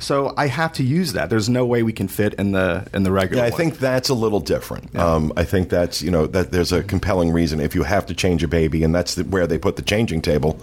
[0.00, 1.28] So I have to use that.
[1.30, 3.42] There's no way we can fit in the in the regular.
[3.42, 3.56] Yeah, I one.
[3.58, 4.94] think that's a little different.
[4.96, 8.14] Um, I think that's you know that there's a compelling reason if you have to
[8.14, 10.60] change a baby, and that's the, where they put the changing table,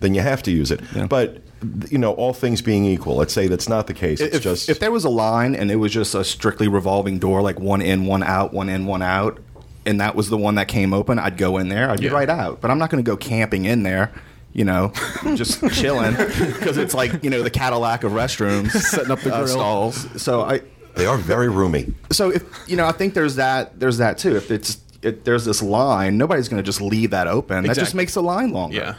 [0.00, 0.80] then you have to use it.
[0.94, 1.06] Yeah.
[1.06, 1.42] But
[1.90, 4.20] you know, all things being equal, let's say that's not the case.
[4.20, 7.18] It's if, just if there was a line and it was just a strictly revolving
[7.18, 9.40] door, like one in, one out, one in, one out,
[9.84, 11.90] and that was the one that came open, I'd go in there.
[11.90, 12.08] I'd Yeah.
[12.10, 12.60] be right out.
[12.62, 14.10] But I'm not going to go camping in there.
[14.52, 14.92] You know,
[15.36, 19.44] just chilling because it's like you know the Cadillac of restrooms, setting up the uh,
[19.44, 19.48] grill.
[19.48, 20.22] stalls.
[20.22, 20.62] So I,
[20.96, 21.94] they are very roomy.
[22.10, 23.78] so if you know, I think there's that.
[23.78, 24.36] There's that too.
[24.36, 27.64] If it's if there's this line, nobody's going to just leave that open.
[27.64, 28.76] That just makes the line longer.
[28.76, 28.94] Yeah.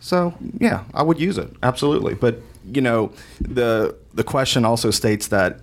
[0.00, 2.14] So yeah, I would use it absolutely.
[2.14, 5.60] But you know, the the question also states that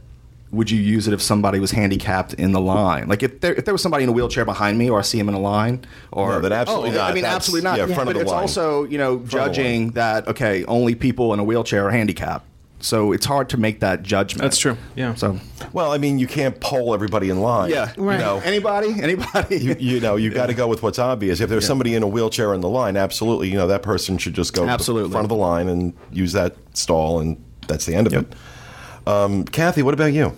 [0.52, 3.08] would you use it if somebody was handicapped in the line?
[3.08, 5.18] Like if there if there was somebody in a wheelchair behind me, or I see
[5.20, 7.12] him in a line, or No, then absolutely Oh, not.
[7.12, 7.78] I mean, That's- absolutely not.
[7.78, 8.41] yeah, front of but the it's line.
[8.41, 12.45] also you know of the judging that okay, only people in a wheelchair are handicapped.
[12.84, 14.41] So it's hard to make that judgment.
[14.41, 14.76] That's true.
[14.95, 15.14] Yeah.
[15.14, 15.38] So
[15.72, 17.70] Well, I mean, you can't poll everybody in line.
[17.70, 18.16] yeah, Right.
[18.16, 19.58] You know, anybody, anybody.
[19.60, 21.41] you, you know, you got to go with what's obvious.
[21.41, 24.34] If there's somebody in a wheelchair in the line, absolutely, you know, that person should
[24.34, 25.12] just go to the Absolutely.
[25.12, 27.38] front of the line and use that stall, and
[27.68, 28.34] that's the end of it.
[29.12, 30.36] Um, Kathy, what about you?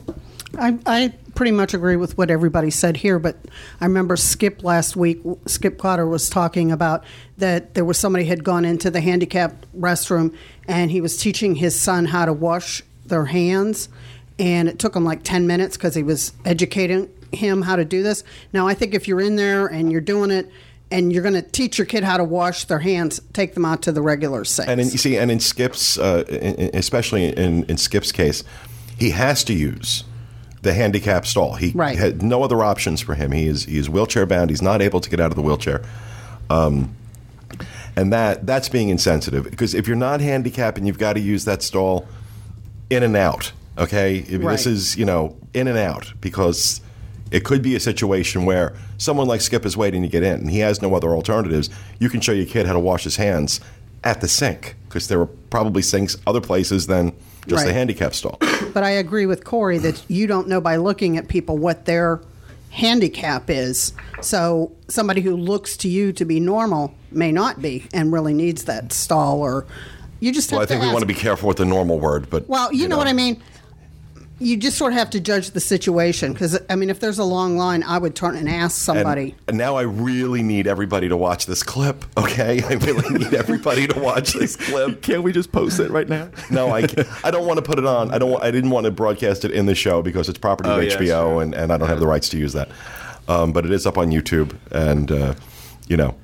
[0.58, 3.38] I, I pretty much agree with what everybody said here, but
[3.80, 5.22] I remember Skip last week.
[5.46, 7.04] Skip Cotter was talking about
[7.38, 10.36] that there was somebody had gone into the handicapped restroom
[10.68, 13.90] and he was teaching his son how to wash their hands,
[14.40, 18.02] and it took him like ten minutes because he was educating him how to do
[18.02, 18.24] this.
[18.54, 20.50] Now I think if you're in there and you're doing it
[20.94, 23.82] and you're going to teach your kid how to wash their hands, take them out
[23.82, 24.70] to the regular sinks.
[24.70, 28.44] And in, you see, and in Skip's, uh, in, especially in, in Skip's case,
[28.98, 30.04] he has to use
[30.62, 31.56] the handicap stall.
[31.56, 31.98] He Right.
[31.98, 33.32] had no other options for him.
[33.32, 34.50] He is he is wheelchair bound.
[34.50, 35.82] He's not able to get out of the wheelchair.
[36.50, 36.96] Um,
[37.96, 41.44] and that that's being insensitive because if you're not handicapped and you've got to use
[41.46, 42.08] that stall
[42.90, 44.52] in and out, okay, Right.
[44.54, 46.80] this is you know in and out because
[47.34, 50.52] it could be a situation where someone like Skip is waiting to get in and
[50.52, 51.68] he has no other alternatives.
[52.00, 53.60] You can show your kid how to wash his hands
[54.04, 57.12] at the sink because there are probably sinks other places than
[57.48, 57.76] just the Right.
[57.76, 58.38] handicap stall.
[58.74, 62.22] But I agree with Corey that you don't know by looking at people what their
[62.70, 63.94] handicap is.
[64.22, 68.66] So somebody who looks to you to be normal may not be and really needs
[68.66, 69.66] that stall or
[70.20, 72.30] you just have well, I think we want to be careful with the normal word,
[72.30, 73.42] but Well, you, know, what I mean.
[74.44, 77.24] You just sort of have to judge the situation because I mean, if there's a
[77.24, 79.36] long line, I would turn and ask somebody.
[79.48, 82.04] And now I really need everybody to watch this clip.
[82.18, 85.02] Okay, I really need everybody to watch this clip.
[85.02, 86.30] Can't we just post it right now?
[86.52, 87.08] No, I, can't.
[87.26, 88.12] I don't want to put it on.
[88.12, 88.32] I don't.
[88.32, 90.84] wa- I didn't want to broadcast it in the show because it's property Oh, of
[90.84, 91.42] yeah, HBO, sure.
[91.42, 92.70] and, and I don't have the rights to use that.
[93.30, 95.36] Um, but it is up on YouTube, and uh,
[95.88, 96.16] you know,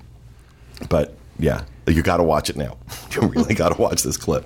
[0.90, 2.78] but yeah, you got to watch it now.
[3.12, 4.46] You really got to watch this clip.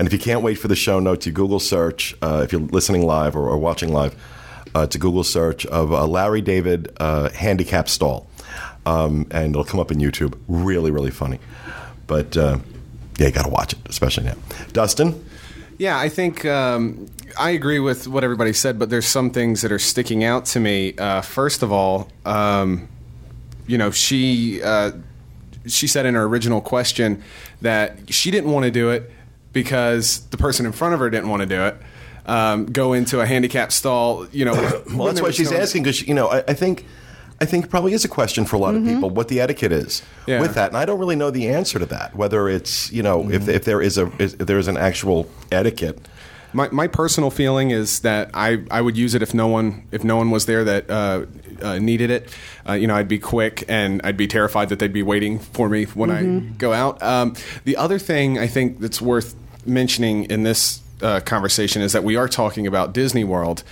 [0.00, 2.62] And if you can't wait for the show notes, you Google search uh, if you're
[2.62, 4.16] listening live or, or watching live.
[4.74, 8.30] Uh, to Google search of uh, Larry David uh, handicap stall,
[8.86, 10.38] um, and it'll come up in YouTube.
[10.48, 11.38] Really, really funny.
[12.06, 12.60] But uh,
[13.18, 14.36] yeah, you got to watch it, especially now.
[14.72, 15.22] Dustin,
[15.76, 17.06] Yeah, I think um,
[17.38, 20.60] I agree with what everybody said, but there's some things that are sticking out to
[20.60, 20.96] me.
[20.96, 22.88] Uh, first of all, um,
[23.66, 24.62] you know, she
[25.66, 27.22] she said in her original question
[27.60, 29.10] that she didn't want to do it
[29.52, 31.76] because the person in front of her didn't want to do it.
[32.26, 34.52] Um, go into a handicap stall, you know.
[34.94, 36.84] Well, that's why she's asking because you know I, I think
[37.40, 40.02] I think probably is a question for a lot of people what the etiquette is
[40.26, 40.40] Yeah.
[40.40, 42.14] with that, and I don't really know the answer to that.
[42.14, 45.98] Whether it's you know if if there is a if there is an actual etiquette.
[46.52, 50.02] My, my personal feeling is that I, I would use it if no one if
[50.02, 51.26] no one was there that uh,
[51.62, 52.36] uh, needed it.
[52.68, 55.68] Uh, you know, I'd be quick and I'd be terrified that they'd be waiting for
[55.68, 57.00] me when I go out.
[57.04, 57.34] Um,
[57.64, 59.36] the other thing I think that's worth
[59.66, 63.62] mentioning in this uh, conversation is that we are talking about Disney World,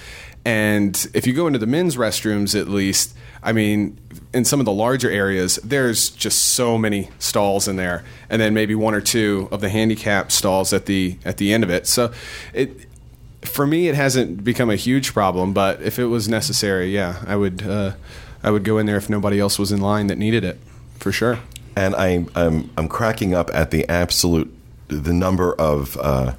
[0.45, 3.99] and if you go into the men's restrooms, at least, I mean,
[4.33, 8.55] in some of the larger areas, there's just so many stalls in there, and then
[8.55, 11.87] maybe one or two of the handicap stalls at the at the end of it.
[11.87, 12.13] So,
[12.55, 12.87] it
[13.43, 15.53] for me, it hasn't become a huge problem.
[15.53, 17.93] But if it was necessary, yeah, I would uh,
[18.43, 20.59] I would go in there if nobody else was in line that needed it,
[20.99, 21.41] for sure.
[21.77, 24.53] And I, I'm I'm cracking up at the absolute
[24.89, 26.35] the number of uh,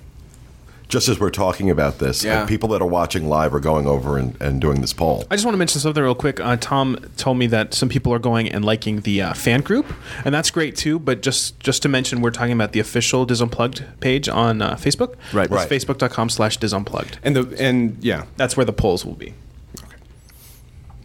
[0.88, 2.42] just as we're talking about this, Yeah.
[2.42, 5.24] uh, people that are watching live are going over and, and doing this poll.
[5.30, 6.40] I just want to mention something real quick.
[6.40, 9.86] Uh, Tom told me that some people are going and liking the uh, fan group,
[10.26, 10.98] and that's great too.
[10.98, 14.76] But just just to mention, we're talking about the official Dis Unplugged page on uh,
[14.78, 15.16] Facebook.
[15.32, 15.46] Right.
[15.46, 15.70] It's Right.
[15.70, 17.20] Facebook.com slash Dis Unplugged.
[17.24, 19.34] And the and yeah, That's where the polls will be.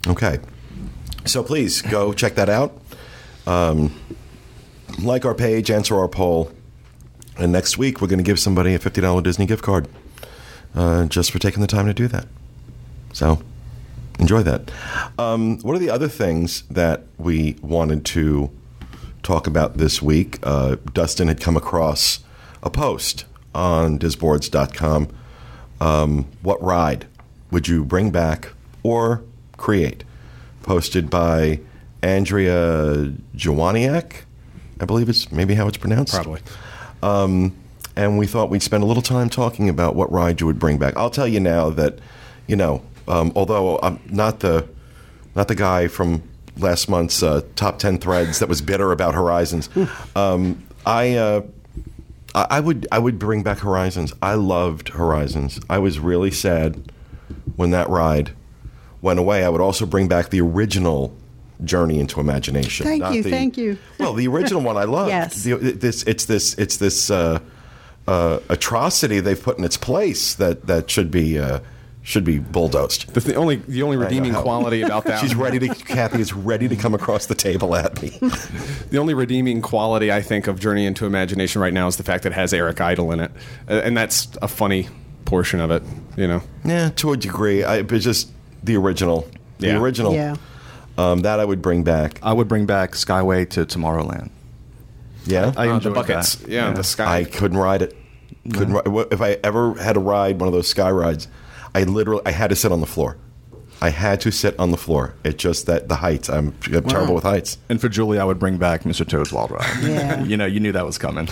[0.06, 0.38] Okay.
[1.26, 2.78] So please go check that out.
[3.46, 3.92] Um,
[5.02, 6.50] like our page, answer our poll.
[7.38, 9.88] And next week, we're going to give somebody a $50 Disney gift card
[10.74, 12.26] uh, just for taking the time to do that.
[13.12, 13.42] So
[14.18, 14.70] enjoy that.
[15.18, 18.50] Um, what are the other things that we wanted to
[19.22, 20.38] talk about this week?
[20.42, 22.20] Uh, Dustin had come across
[22.62, 23.24] a post
[23.54, 25.08] on disboards.com.
[25.80, 27.06] Um, what ride
[27.50, 29.22] would you bring back or
[29.56, 30.04] create?
[30.62, 31.60] Posted by
[32.02, 34.22] Andrea Jawaniak,
[34.80, 36.14] I believe it's maybe how it's pronounced.
[36.14, 36.40] probably.
[37.04, 37.54] Um,
[37.96, 40.78] and we thought we'd spend a little time talking about what ride you would bring
[40.78, 40.96] back.
[40.96, 41.98] I'll tell you now that,
[42.46, 44.66] you know, um, although I'm not the
[45.34, 46.22] not the guy from
[46.56, 49.68] last month's uh, top ten threads that was bitter about Horizons,
[50.16, 51.14] um, I.
[51.14, 51.42] Uh,
[52.34, 54.12] I I would I would bring back Horizons.
[54.20, 55.60] I loved Horizons.
[55.70, 56.90] I was really sad
[57.54, 58.32] when that ride
[59.00, 59.44] went away.
[59.44, 61.14] I would also bring back the original
[61.62, 62.84] Journey into Imagination.
[62.86, 63.78] Thank not you, the- thank you.
[63.98, 65.08] Well, the original one I love.
[65.08, 65.44] Yes.
[65.44, 67.38] The- this it's this it's this uh,
[68.08, 71.60] uh, atrocity they've put in its place that that should be uh,
[72.02, 73.14] should be bulldozed.
[73.14, 75.68] The, the only the only redeeming quality about that She's ready to.
[75.68, 78.18] Kathy is ready to come across the table at me.
[78.90, 82.22] The only redeeming quality I think of Journey into Imagination right now is the fact
[82.24, 83.30] that it has Eric Idle in it,
[83.68, 84.88] Uh, and that's a funny
[85.24, 85.82] portion of it.
[86.16, 87.64] You know, yeah, to a degree.
[87.64, 88.30] I, but just
[88.62, 89.26] the original.
[89.58, 89.80] The Yeah.
[89.80, 90.12] original.
[90.14, 90.36] Yeah.
[90.96, 92.20] Um, that I would bring back.
[92.22, 94.30] I would bring back Skyway to Tomorrowland.
[95.26, 95.52] Yeah.
[95.56, 96.48] I Uh, the enjoyed buckets, that.
[96.50, 97.18] yeah, the sky.
[97.18, 97.96] I couldn't ride it.
[98.52, 99.06] Couldn't ride.
[99.12, 101.26] If I ever had to ride one of those sky rides,
[101.74, 103.16] I literally I had to sit on the floor.
[103.82, 105.14] I had to sit on the floor.
[105.24, 106.28] It just that the heights.
[106.30, 107.58] I'm, I'm terrible with heights.
[107.68, 109.06] And for Julie, I would bring back Mr.
[109.08, 109.82] Toad's Wild Ride.
[109.82, 110.22] Yeah.
[110.24, 111.26] you know, you knew that was coming.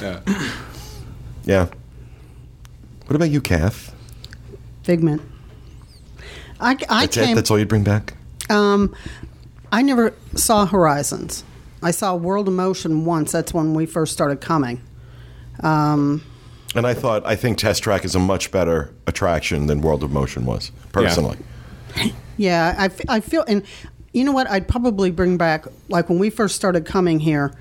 [1.45, 1.67] Yeah.
[3.07, 3.95] What about you, Kath?
[4.83, 5.23] Figment.
[6.61, 7.25] I, I That's it.
[7.27, 7.37] came.
[7.37, 8.15] That's all you'd bring back.
[8.51, 8.95] Um,
[9.73, 11.43] I never saw Horizons.
[11.83, 13.33] I saw World of Motion once.
[13.33, 14.81] That's when we first started coming.
[15.61, 16.23] Um,
[16.75, 20.11] And I thought I think Test Track is a much better attraction than World of
[20.13, 21.39] Motion was personally.
[22.37, 23.63] yeah, I, f- I feel, and
[24.13, 24.49] you know what?
[24.51, 27.53] I'd probably bring back like when we first started coming here.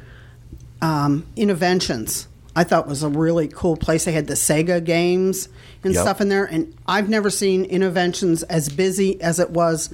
[0.81, 2.27] Um, Innoventions.
[2.55, 4.03] I thought was a really cool place.
[4.05, 5.47] They had the Sega games
[5.83, 6.01] and Yep.
[6.01, 9.93] stuff in there, and I've never seen Innoventions as busy as it was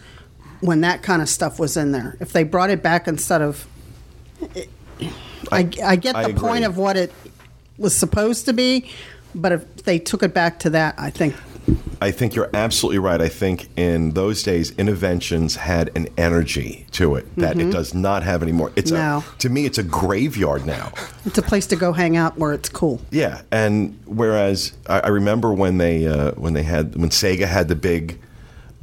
[0.62, 2.18] when that kind of stuff was in there.
[2.20, 3.66] If they brought it back instead of
[5.52, 7.12] I, I get the point of what it
[7.78, 8.90] was supposed to be,
[9.36, 11.36] but if they took it back to that, I think
[12.02, 13.20] I think you're absolutely right.
[13.20, 18.24] I think in those days, Innoventions had an energy to it that it does not
[18.24, 18.72] have anymore.
[18.76, 19.02] It's Mm-hmm.
[19.02, 19.24] No.
[19.36, 20.94] a, to me, it's a graveyard now.
[21.26, 23.02] it's a place to go hang out where it's cool.
[23.12, 27.68] Yeah, and whereas I, I remember when they uh, when they had when Sega had
[27.68, 28.20] the big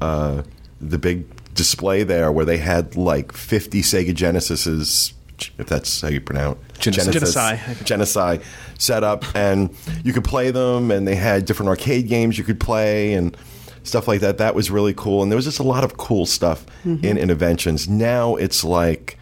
[0.00, 0.42] uh,
[0.80, 5.12] the big display there where they had like 50 Sega Genesises,
[5.58, 7.34] if that's how you pronounce Genesis.
[7.34, 8.44] Genesis, Genesis
[8.78, 12.60] set up, and you could play them, and they had different arcade games you could
[12.60, 13.36] play and
[13.84, 14.38] stuff like that.
[14.38, 17.04] That was really cool, and there was just a lot of cool stuff mm-hmm.
[17.04, 17.88] in Innoventions.
[17.88, 19.18] Now it's like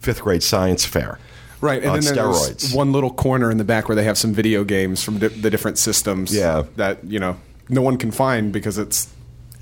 [0.00, 1.18] fifth grade science fair.
[1.60, 2.60] Right, and on then steroids.
[2.60, 5.28] there's one little corner in the back where they have some video games from di-
[5.28, 6.34] the different systems.
[6.34, 6.64] Yeah.
[6.76, 7.36] that you know
[7.68, 9.12] no one can find because it's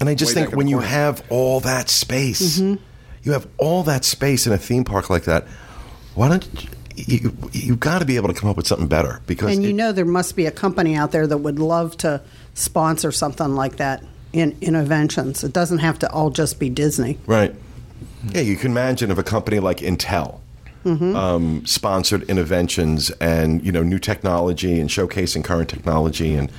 [0.01, 2.83] And I just think when you have all that space, Mm-hmm.
[3.25, 5.47] you have all that space in a theme park like that.
[6.15, 6.69] Why don't you?
[7.07, 9.71] You, you got to be able to come up with something better because And you
[9.71, 12.21] it- know there must be a company out there that would love to
[12.55, 15.45] sponsor something like that in Innoventions.
[15.45, 17.17] It doesn't have to all just be Disney.
[17.27, 17.55] right?
[18.33, 20.41] Yeah, you can imagine if a company like Intel
[20.85, 21.15] Mm-hmm.
[21.17, 26.51] um, sponsored Innoventions and you know new technology and showcasing current technology and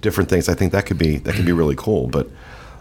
[0.00, 0.48] different things.
[0.48, 2.06] I think that could be that could be really cool.
[2.08, 2.28] But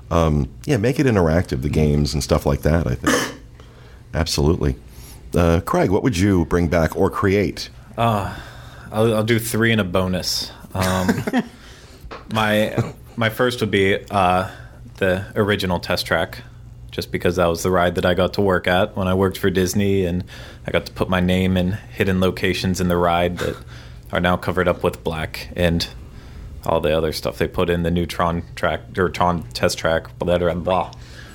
[0.09, 2.87] um, yeah, make it interactive, the games and stuff like that.
[2.87, 3.39] I think
[4.13, 4.75] absolutely.
[5.35, 7.69] Uh, Craig, what would you bring back or create?
[8.91, 10.51] I'll, I'll do three and a bonus.
[10.73, 11.09] Um,
[12.33, 14.49] my my first would be uh,
[14.97, 16.43] the original test track,
[16.91, 19.37] just because that was the ride that I got to work at when I worked
[19.37, 20.23] for Disney, and
[20.65, 23.57] I got to put my name in hidden locations in the ride that
[24.11, 25.87] are now covered up with black and
[26.67, 30.17] all the other stuff they put in the neutron track or Tron test track.
[30.19, 30.91] Blah blah blah.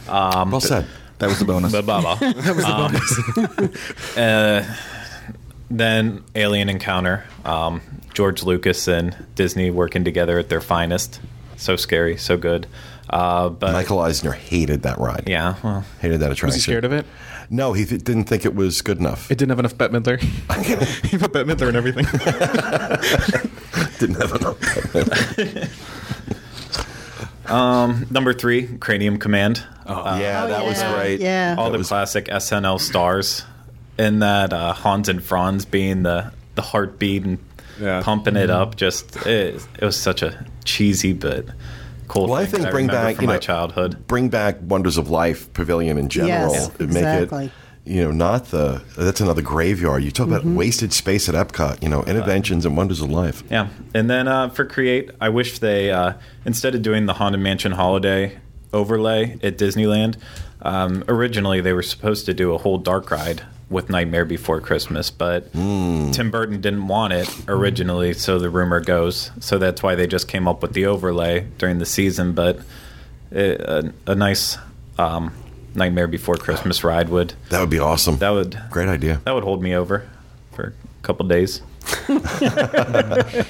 [0.08, 0.86] Um, Well said.
[1.18, 1.70] That was the bonus.
[1.70, 2.14] Blah, blah, blah.
[2.32, 4.16] that was the bonus.
[4.18, 4.76] uh,
[5.70, 7.24] then Alien Encounter.
[7.44, 7.80] Um,
[8.12, 11.20] George Lucas and Disney working together at their finest.
[11.56, 12.66] So scary, so good.
[13.08, 15.24] Uh, but Michael Eisner hated that ride.
[15.28, 16.46] yeah, well, hated that attraction.
[16.48, 17.06] Was he scared of it?
[17.54, 19.30] No, he th- didn't think it was good enough.
[19.30, 20.18] It didn't have enough Bette Midler.
[21.06, 22.06] he put Bette Midler in everything.
[24.00, 24.58] didn't have enough.
[28.10, 29.62] number three, Cranium Command.
[29.86, 30.94] Uh, yeah, Oh, that was yeah.
[30.94, 31.20] great.
[31.20, 31.54] Yeah.
[31.58, 33.44] all That the was- classic SNL stars.
[33.98, 37.38] In that uh, Hans and Franz being the the heartbeat and
[37.78, 38.00] Yeah.
[38.02, 41.44] pumping it up, just it, it was such a cheesy but
[42.12, 42.28] cool.
[42.28, 44.06] Well, I think that bring remember back from you my know childhood.
[44.06, 46.52] Bring back Wonders of Life Pavilion in general.
[46.52, 47.46] Yes, Make exactly.
[47.46, 47.52] it
[47.84, 50.04] you know not the that's another graveyard.
[50.04, 51.82] You talk about wasted space at Epcot.
[51.82, 53.42] You know Innoventions and Wonders of Life.
[53.50, 57.40] Yeah, and then uh, for Create, I wish they uh, instead of doing the Haunted
[57.40, 58.38] Mansion holiday
[58.72, 60.16] overlay at Disneyland,
[60.62, 63.42] um, originally they were supposed to do a whole dark ride
[63.72, 69.30] with Nightmare Before Christmas, but Tim Burton didn't want it originally, so the rumor goes.
[69.40, 72.32] So that's why they just came up with the overlay during the season.
[72.34, 72.60] But
[73.30, 74.58] it, a, a nice
[74.98, 75.32] um,
[75.74, 78.18] Nightmare Before Christmas ride would That would be awesome.
[78.18, 79.20] that would Great idea.
[79.24, 80.08] that would hold me over
[80.52, 81.62] for a couple days.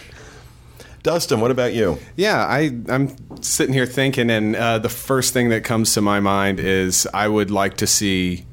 [1.03, 1.99] Dustin, what about you?
[2.15, 6.21] Yeah, I, I'm sitting here thinking, and uh, the first thing that comes to my
[6.21, 8.47] mind is I would like to see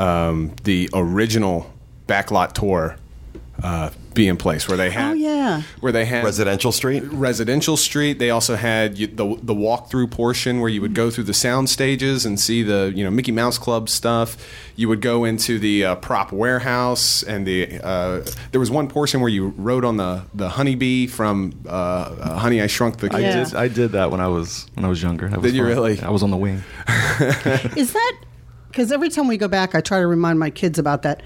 [0.00, 1.70] um, the original
[2.06, 2.96] backlot tour
[3.62, 5.62] uh, be in place, where they had, Oh, yeah.
[5.80, 7.02] where they had Residential Street.
[7.12, 8.18] residential street.
[8.18, 11.68] They also had you, the the walkthrough portion where you would go through the sound
[11.68, 14.38] stages and see the you know Mickey Mouse Club stuff.
[14.76, 19.20] You would go into the uh, prop warehouse and the uh, there was one portion
[19.20, 23.20] where you rode on the the honeybee from uh, uh, Honey I Shrunk the I
[23.20, 23.34] Kids.
[23.36, 23.44] Yeah.
[23.44, 23.54] did.
[23.54, 25.28] I did that when I was when I was younger.
[25.28, 26.00] That was Did you really?
[26.00, 26.62] I was on the wing.
[27.76, 28.16] Is that
[28.70, 31.22] because every time we go back, I try to remind my kids about that.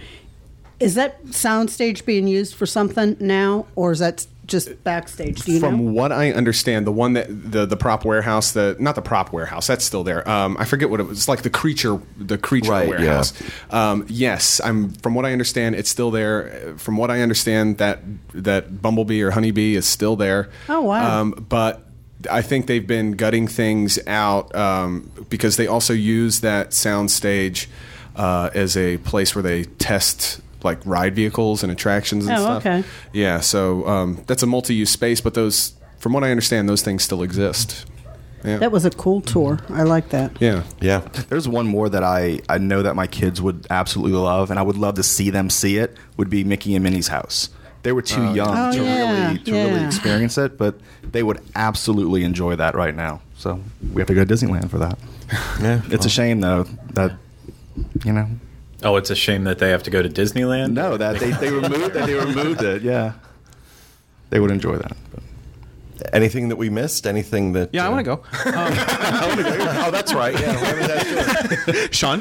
[0.81, 5.41] Is that soundstage being used for something now, or is that just backstage?
[5.43, 5.93] Do you From know?
[5.93, 9.67] what I understand, the one that the the prop warehouse, the not the prop warehouse,
[9.69, 10.29] that's still there.
[10.29, 11.19] Um, I forget what it was.
[11.19, 13.33] It's like the creature, the creature Right, warehouse.
[13.71, 14.91] Um, yes, I'm.
[14.95, 16.75] From what I understand, it's still there.
[16.77, 18.01] From what I understand, that
[18.35, 20.51] that bumblebee or honeybee is still there.
[20.69, 21.21] Oh, wow.
[21.21, 21.84] Um, but
[22.31, 27.66] I think they've been gutting things out um, because they also use that soundstage
[28.16, 32.66] uh, as a place where they test like ride vehicles and attractions and Oh, stuff.
[32.66, 32.85] okay.
[33.12, 37.03] Yeah, so um, that's a multi-use space, but those, from what I understand, those things
[37.03, 37.85] still exist.
[38.45, 38.59] Yeah.
[38.59, 39.59] That was a cool tour.
[39.70, 40.33] I like that.
[40.41, 40.64] yeah.
[40.81, 41.01] Yeah.
[41.29, 44.62] There's one more that I, I know that my kids would absolutely love, and I
[44.62, 45.97] would love to see them see it.
[46.18, 47.49] Would be Mickey and Minnie's house.
[47.85, 50.80] They were too oh, young Oh, to yeah, really to really experience it, but
[51.12, 53.20] they would absolutely enjoy that right now.
[53.37, 53.61] So
[53.93, 54.99] we have to go to Disneyland for that.
[55.61, 55.80] Yeah.
[55.89, 57.12] It's a shame though that
[58.05, 58.28] you know
[58.82, 60.72] Oh, it's a shame that they have to go to Disneyland.
[60.72, 62.82] no that they, they removed that they removed it.
[62.82, 63.12] Yeah,
[64.30, 64.97] they would enjoy that.
[65.99, 66.15] But.
[66.15, 67.07] Anything that we missed?
[67.07, 67.71] Anything that?
[67.73, 68.23] Yeah, I uh, want to go.
[68.47, 70.39] oh, that's right.
[70.39, 70.61] Yeah.
[70.61, 71.95] why would that do it?
[71.95, 72.21] Sean.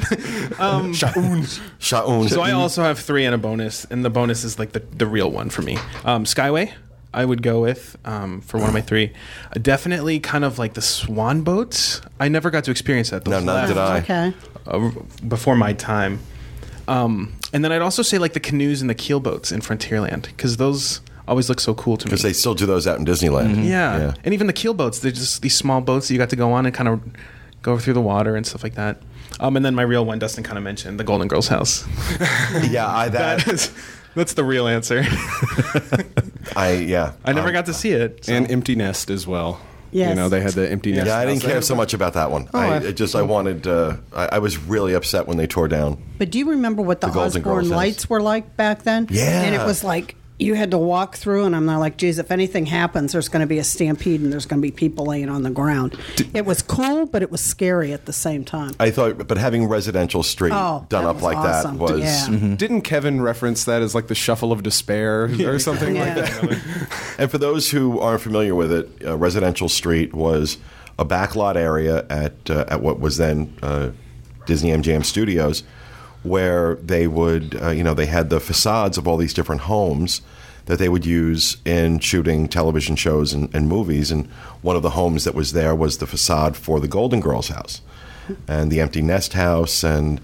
[0.58, 2.28] Um, Sha'un.
[2.28, 5.06] so I also have three and a bonus, and the bonus is like the, the
[5.06, 5.76] real one for me.
[6.04, 6.72] Um, Skyway,
[7.12, 9.12] I would go with um, for one of my three.
[9.54, 12.00] Uh, definitely kind of like the swan boats.
[12.20, 13.26] I never got to experience that.
[13.26, 13.98] No, Those neither did I.
[13.98, 14.32] Okay.
[14.66, 14.90] uh,
[15.26, 16.18] before my time.
[16.86, 20.22] Um, and then I'd also say like the canoes and the keel boats in Frontierland
[20.24, 22.10] because those always look so cool to me.
[22.10, 23.56] Because they still do those out in Disneyland.
[23.64, 23.98] yeah.
[23.98, 24.14] Yeah.
[24.24, 26.52] and even the keel boats, they're just these small boats that you got to go
[26.52, 27.00] on and kind of
[27.62, 29.00] go through the water and stuff like that.
[29.40, 31.84] Um, and then my real one, Dustin kind of mentioned the Golden Girls house.
[32.70, 32.86] Yeah.
[32.88, 33.38] I that.
[33.44, 33.72] That is,
[34.14, 35.02] that's the real answer.
[36.56, 37.12] I yeah.
[37.24, 38.24] I never Um, got to see it.
[38.24, 39.60] so- And Empty Nest as well.
[39.90, 40.08] Yes.
[40.10, 41.06] You know, they had the Empty Nest.
[41.06, 42.48] Yeah, I didn't care so much about that one.
[42.52, 43.66] I, I- it just I wanted.
[43.66, 46.02] Uh, I, I was really upset when they tore down.
[46.18, 47.76] But do you remember what the, The Golden Osborne Girls house.
[47.76, 49.06] lights were like back then?
[49.10, 49.42] Yeah.
[49.42, 52.30] And it was like you had to walk through, and I'm not like, geez, if
[52.32, 55.28] anything happens, there's going to be a stampede and there's going to be people laying
[55.28, 55.96] on the ground.
[56.34, 58.72] It was cool, but it was scary at the same time.
[58.80, 61.78] I thought, but having residential street Oh, done up like awesome.
[61.78, 62.00] that was.
[62.00, 62.26] Yeah.
[62.26, 62.58] Mhm.
[62.58, 66.60] Didn't Kevin reference that as like the shuffle of despair or something like that?
[67.18, 70.58] And for those who aren't familiar with it, uh, Residential Street was
[70.98, 73.90] a backlot area at uh, at what was then uh,
[74.46, 75.62] Disney MGM Studios,
[76.24, 80.20] where they would, uh, you know, they had the facades of all these different homes
[80.66, 84.10] that they would use in shooting television shows and, and movies.
[84.10, 84.26] And
[84.62, 87.82] one of the homes that was there was the facade for the Golden Girls house,
[88.48, 90.20] and the Empty Nest house, and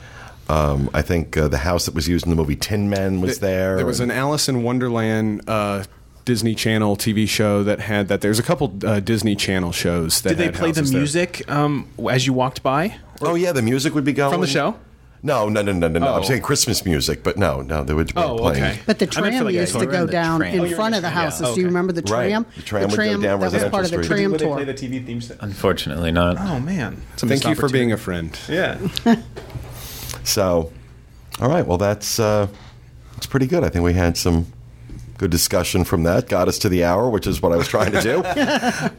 [0.48, 3.38] um, I think uh, the house that was used in the movie Tin Men was
[3.40, 3.76] there.
[3.76, 5.84] There was an Alice in Wonderland uh,
[6.24, 8.20] Disney Channel TV show that had that.
[8.20, 11.86] There's a couple uh, Disney Channel shows that Did they had play the music um,
[12.10, 12.96] as you walked by?
[13.20, 14.76] Oh yeah, the music would be going From the show?
[15.22, 15.98] No, no, no, no, no.
[15.98, 16.14] no.
[16.14, 16.24] I'm Oh.
[16.24, 18.64] saying Christmas music, but no, no, they would be Oh, playing.
[18.64, 18.78] okay.
[18.86, 20.54] But the I didn't feel tram like used to go down tram.
[20.54, 21.48] in Oh, front of the houses.
[21.48, 21.54] yeah.
[21.54, 22.30] Do you remember the Right.
[22.30, 22.46] tram?
[22.56, 24.06] The tram would go down that was part of the Street.
[24.06, 24.54] tram Would they tour.
[24.56, 25.20] play the TV theme?
[25.20, 26.36] st- Unfortunately, not.
[26.40, 27.02] Oh man!
[27.14, 28.36] It's Thank you for being a friend.
[28.48, 28.78] Yeah.
[30.24, 30.70] So,
[31.40, 31.66] all right.
[31.66, 32.46] Well, that's uh,
[33.14, 33.64] that's pretty good.
[33.64, 34.46] I think we had some
[35.18, 36.28] good discussion from that.
[36.28, 38.22] Got us to the hour, which is what I was trying to do.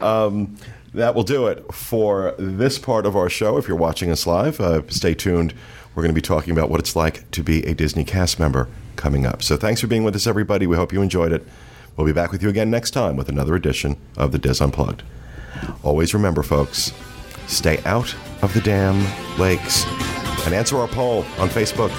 [0.06, 0.56] um,
[0.94, 3.56] that will do it for this part of our show.
[3.56, 5.54] If you're watching us live, uh, stay tuned.
[5.94, 8.68] We're going to be talking about what it's like to be a Disney cast member
[8.96, 9.42] coming up.
[9.42, 10.66] So, thanks for being with us, everybody.
[10.66, 11.44] We hope you enjoyed it.
[11.96, 15.02] We'll be back with you again next time with another edition of the Dis Unplugged.
[15.82, 16.92] Always remember, folks,
[17.46, 18.98] stay out of the damn
[19.38, 19.84] lakes
[20.44, 21.90] and answer our poll on Facebook.